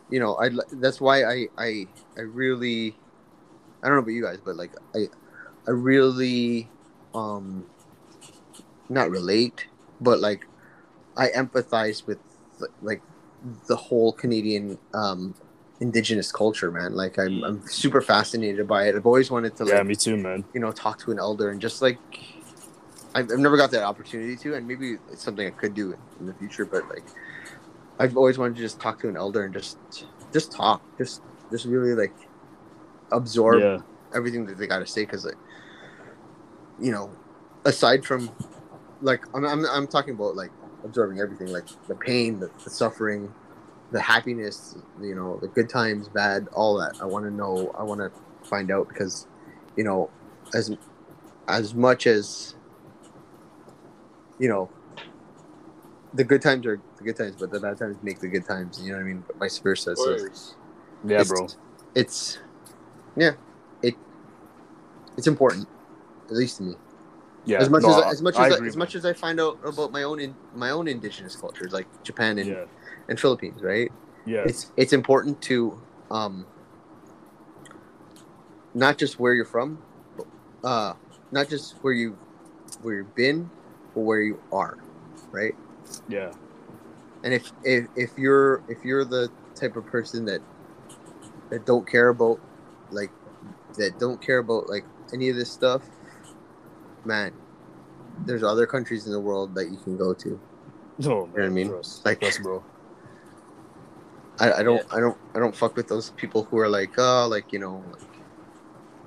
[0.10, 1.70] you know, I that's why I I
[2.18, 2.94] I really,
[3.82, 5.10] I don't know about you guys, but like I,
[5.68, 6.70] I really,
[7.14, 7.66] um,
[8.90, 9.66] not relate,
[10.02, 10.46] but like,
[11.16, 12.20] I empathize with
[12.82, 13.02] like
[13.68, 15.36] the whole Canadian um
[15.80, 16.96] indigenous culture, man.
[16.96, 17.44] Like I'm.
[17.44, 18.96] I'm super fascinated by it.
[18.96, 20.46] I've always wanted to like Yeah, me too, man.
[20.54, 22.00] you know, talk to an elder and just like
[23.16, 26.00] I've, I've never got that opportunity to, and maybe it's something I could do in,
[26.20, 26.66] in the future.
[26.66, 27.06] But like,
[28.00, 29.78] I've always wanted to just talk to an elder and just
[30.32, 32.16] just talk, just just really like
[33.12, 33.80] absorb Yeah,
[34.16, 35.04] everything that they got to say.
[35.04, 35.38] Because like,
[36.80, 37.12] you know,
[37.66, 38.30] aside from
[39.02, 40.52] like I'm, I'm I'm talking about like
[40.84, 43.34] absorbing everything, like the pain, the, the suffering,
[43.92, 47.02] the happiness, you know, the good times, bad, all that.
[47.02, 47.74] I want to know.
[47.78, 48.12] I want to
[48.48, 49.28] find out because,
[49.76, 50.10] you know,
[50.54, 50.76] as
[51.48, 52.56] as much as
[54.40, 54.70] you know,
[56.14, 58.82] the good times are the good times, but the bad times make the good times.
[58.82, 59.24] You know what I mean?
[59.26, 59.96] But vice versa.
[59.96, 60.18] So
[61.06, 61.48] yeah, it's, bro.
[61.96, 62.40] It's
[63.16, 63.32] yeah,
[63.82, 63.96] it
[65.18, 65.68] it's important,
[66.30, 66.76] at least to me.
[67.46, 69.40] Yeah, as much no, as as much I as I, as much as I find
[69.40, 72.66] out about my own in, my own indigenous cultures, like Japan and, yeah,
[73.10, 73.92] and Philippines, right?
[74.26, 76.46] yeah, It's it's important to um
[78.74, 79.78] not just where you're from,
[80.18, 80.28] but,
[80.68, 80.94] uh,
[81.32, 82.18] not just where you
[82.82, 83.50] where you've been,
[83.94, 84.78] but where you are,
[85.32, 85.54] right?
[86.08, 86.32] yeah,
[87.24, 90.42] And if if if you're if you're the type of person that
[91.50, 92.40] that don't care about
[92.92, 93.12] like
[93.78, 95.84] that don't care about like any of this stuff,
[97.06, 97.32] man,
[98.26, 100.40] there's other countries in the world that you can go to.
[101.06, 101.70] Oh, no, man, I mean?
[101.70, 102.64] trust, Like- trust, bro.
[104.40, 107.28] I, I don't I don't I don't fuck with those people who are like oh
[107.30, 108.02] like you know like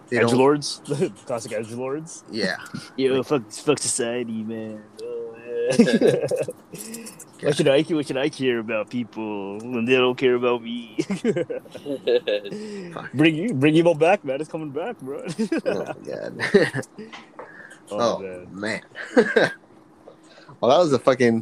[0.09, 0.81] they Edge lords,
[1.27, 2.23] classic edge lords.
[2.31, 2.55] yeah
[2.97, 4.85] Yo, fuck, fuck society, man.
[5.03, 5.35] Oh,
[5.81, 6.27] yeah.
[7.43, 10.95] what should I what should I care about people when they don't care about me?
[13.15, 14.41] bring you bring evil back, man.
[14.41, 15.25] It's coming back, bro.
[15.67, 16.87] oh my god
[17.91, 18.49] oh, oh man.
[18.53, 18.83] man
[20.61, 21.41] well that was a fucking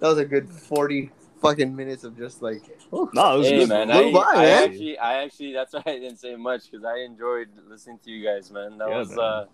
[0.00, 3.58] that was a good forty fucking minutes of just like oh, No, it was hey
[3.58, 3.68] good.
[3.68, 4.64] man, I, by, I man.
[4.64, 8.24] actually, I actually, that's why I didn't say much because I enjoyed listening to you
[8.24, 8.78] guys, man.
[8.78, 9.18] That Yeah, was man.
[9.18, 9.44] uh,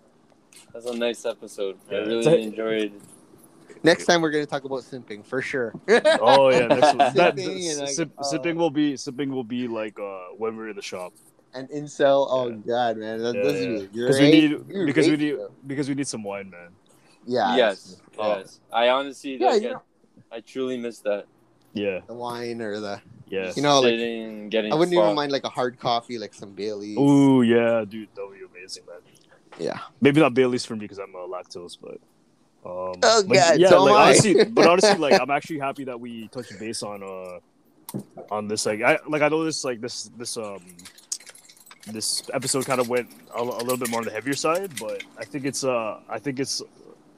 [0.72, 1.78] that's a nice episode.
[1.91, 1.99] I Yeah.
[2.01, 2.93] really enjoyed.
[3.82, 5.74] next time we're gonna talk about simping for sure
[6.20, 6.99] Oh yeah, next one.
[7.14, 10.57] that, Sipping and, like, sip, uh, sipping will be sipping will be like uh when
[10.57, 11.12] we're in the shop
[11.55, 12.57] and incel oh Yeah.
[12.66, 13.68] god man that, Yeah, that's yeah.
[13.68, 15.51] you You're because we need you're because we need though.
[15.66, 16.68] because we need some wine, man.
[17.26, 18.38] yeah yes, Oh.
[18.38, 18.61] yes.
[18.72, 19.64] I honestly, yeah like,
[20.32, 21.26] I, I truly missed that.
[21.72, 23.53] Yeah, the wine or the yeah.
[23.55, 24.72] You know, like, Sitting, getting.
[24.72, 28.26] I wouldn't even mind like a hard coffee like some Bailey's Ooh yeah, dude, that
[28.26, 28.96] would be amazing, man.
[29.59, 31.98] yeah Maybe not Bailey's for me because I'm uh, lactose, but.
[32.62, 35.98] Um, Oh, like, God, yeah, so like honestly, but honestly, like I'm actually happy that
[35.98, 37.38] we touched base on uh
[38.30, 38.66] on this.
[38.66, 40.59] Like, I like I know this like this this um
[41.87, 45.03] this episode kind of went a, a little bit more on the heavier side, but
[45.18, 46.62] I think it's uh I think it's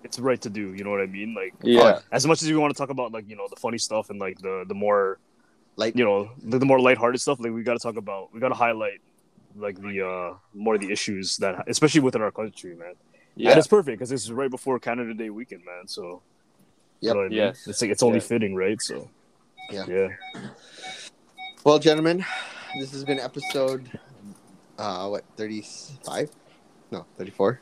[0.05, 0.75] it's right to do.
[0.75, 1.35] You know what I mean?
[1.35, 2.01] Like, Yeah.
[2.11, 4.19] as much as we want to talk about like you know the funny stuff and
[4.21, 5.19] like the the more
[5.77, 8.41] like you know the, the more lighthearted stuff, like we got to talk about we
[8.41, 9.01] got to highlight
[9.57, 12.95] like the uh more of the issues that especially within our country, man.
[13.35, 13.51] Yeah.
[13.51, 15.89] And it's perfect because this is right before Canada Day weekend, man.
[15.89, 16.21] So,
[17.01, 17.33] yeah, you know I mean?
[17.39, 17.67] Yes.
[17.67, 18.25] It's like it's only Yeah.
[18.25, 18.81] fitting, right?
[18.81, 19.09] So,
[19.71, 19.87] Yeah.
[19.89, 20.09] yeah.
[21.65, 22.25] Well, gentlemen,
[22.79, 23.89] this has been episode
[24.79, 26.31] uh what 35?
[26.91, 27.61] No, 34.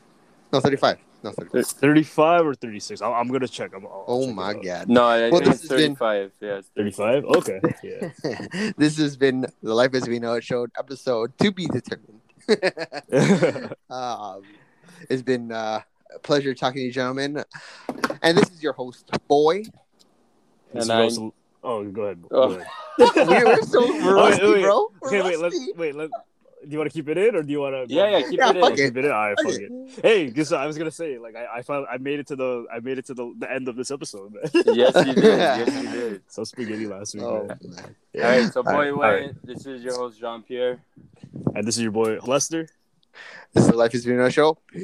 [0.53, 0.97] No, 35.
[1.23, 1.65] No, 35.
[1.67, 3.01] 35 or 36?
[3.01, 3.71] I'm, I'm gonna check.
[3.75, 4.63] I'm, I'll- I'll Oh check my it out.
[4.63, 4.89] god.
[4.89, 6.31] No, I Well, think this it's has been- 35.
[6.41, 7.25] Yeah, it's 35?
[7.25, 7.61] Okay.
[7.83, 8.71] Yeah.
[8.77, 12.19] this has been the Life as We Know It show episode to be determined.
[13.89, 14.41] um,
[15.09, 15.81] it's been uh,
[16.13, 17.43] a pleasure talking to you, gentlemen.
[18.21, 19.63] And this is your host, Boy.
[20.73, 21.33] This And I- also-
[21.63, 22.23] oh, go ahead.
[22.31, 22.51] Oh.
[22.53, 22.67] Ahead.
[22.97, 24.61] We're, we're so we're Oh, wait, wait.
[24.63, 24.87] bro.
[25.01, 25.39] We're Okay, wait.
[25.39, 25.95] Let's wait.
[25.95, 26.09] Let.
[26.63, 27.93] Do you want to keep it in, or do you want to?
[27.93, 28.79] Yeah, yeah, keep Yeah, it fuck in.
[28.79, 28.87] it.
[28.89, 29.11] Keep it in.
[29.11, 29.71] All right, Fuck fuck it.
[29.71, 29.99] it.
[30.03, 30.51] Hey, guess?
[30.51, 32.97] I was gonna say, like, I, I found, I made it to the, I made
[32.99, 34.33] it to the, the end of this episode.
[34.65, 35.23] Yes, you did.
[35.23, 36.21] Yes, you did.
[36.27, 37.59] so spaghetti last week, Oh, man.
[37.63, 37.95] man.
[38.15, 39.35] All right, so boy, right, all Wyatt, right.
[39.43, 40.79] this is your host Jean Pierre.
[41.55, 42.67] And this is your boy Lester.
[43.53, 44.57] This is the Life as We Know show.
[44.71, 44.81] Peace.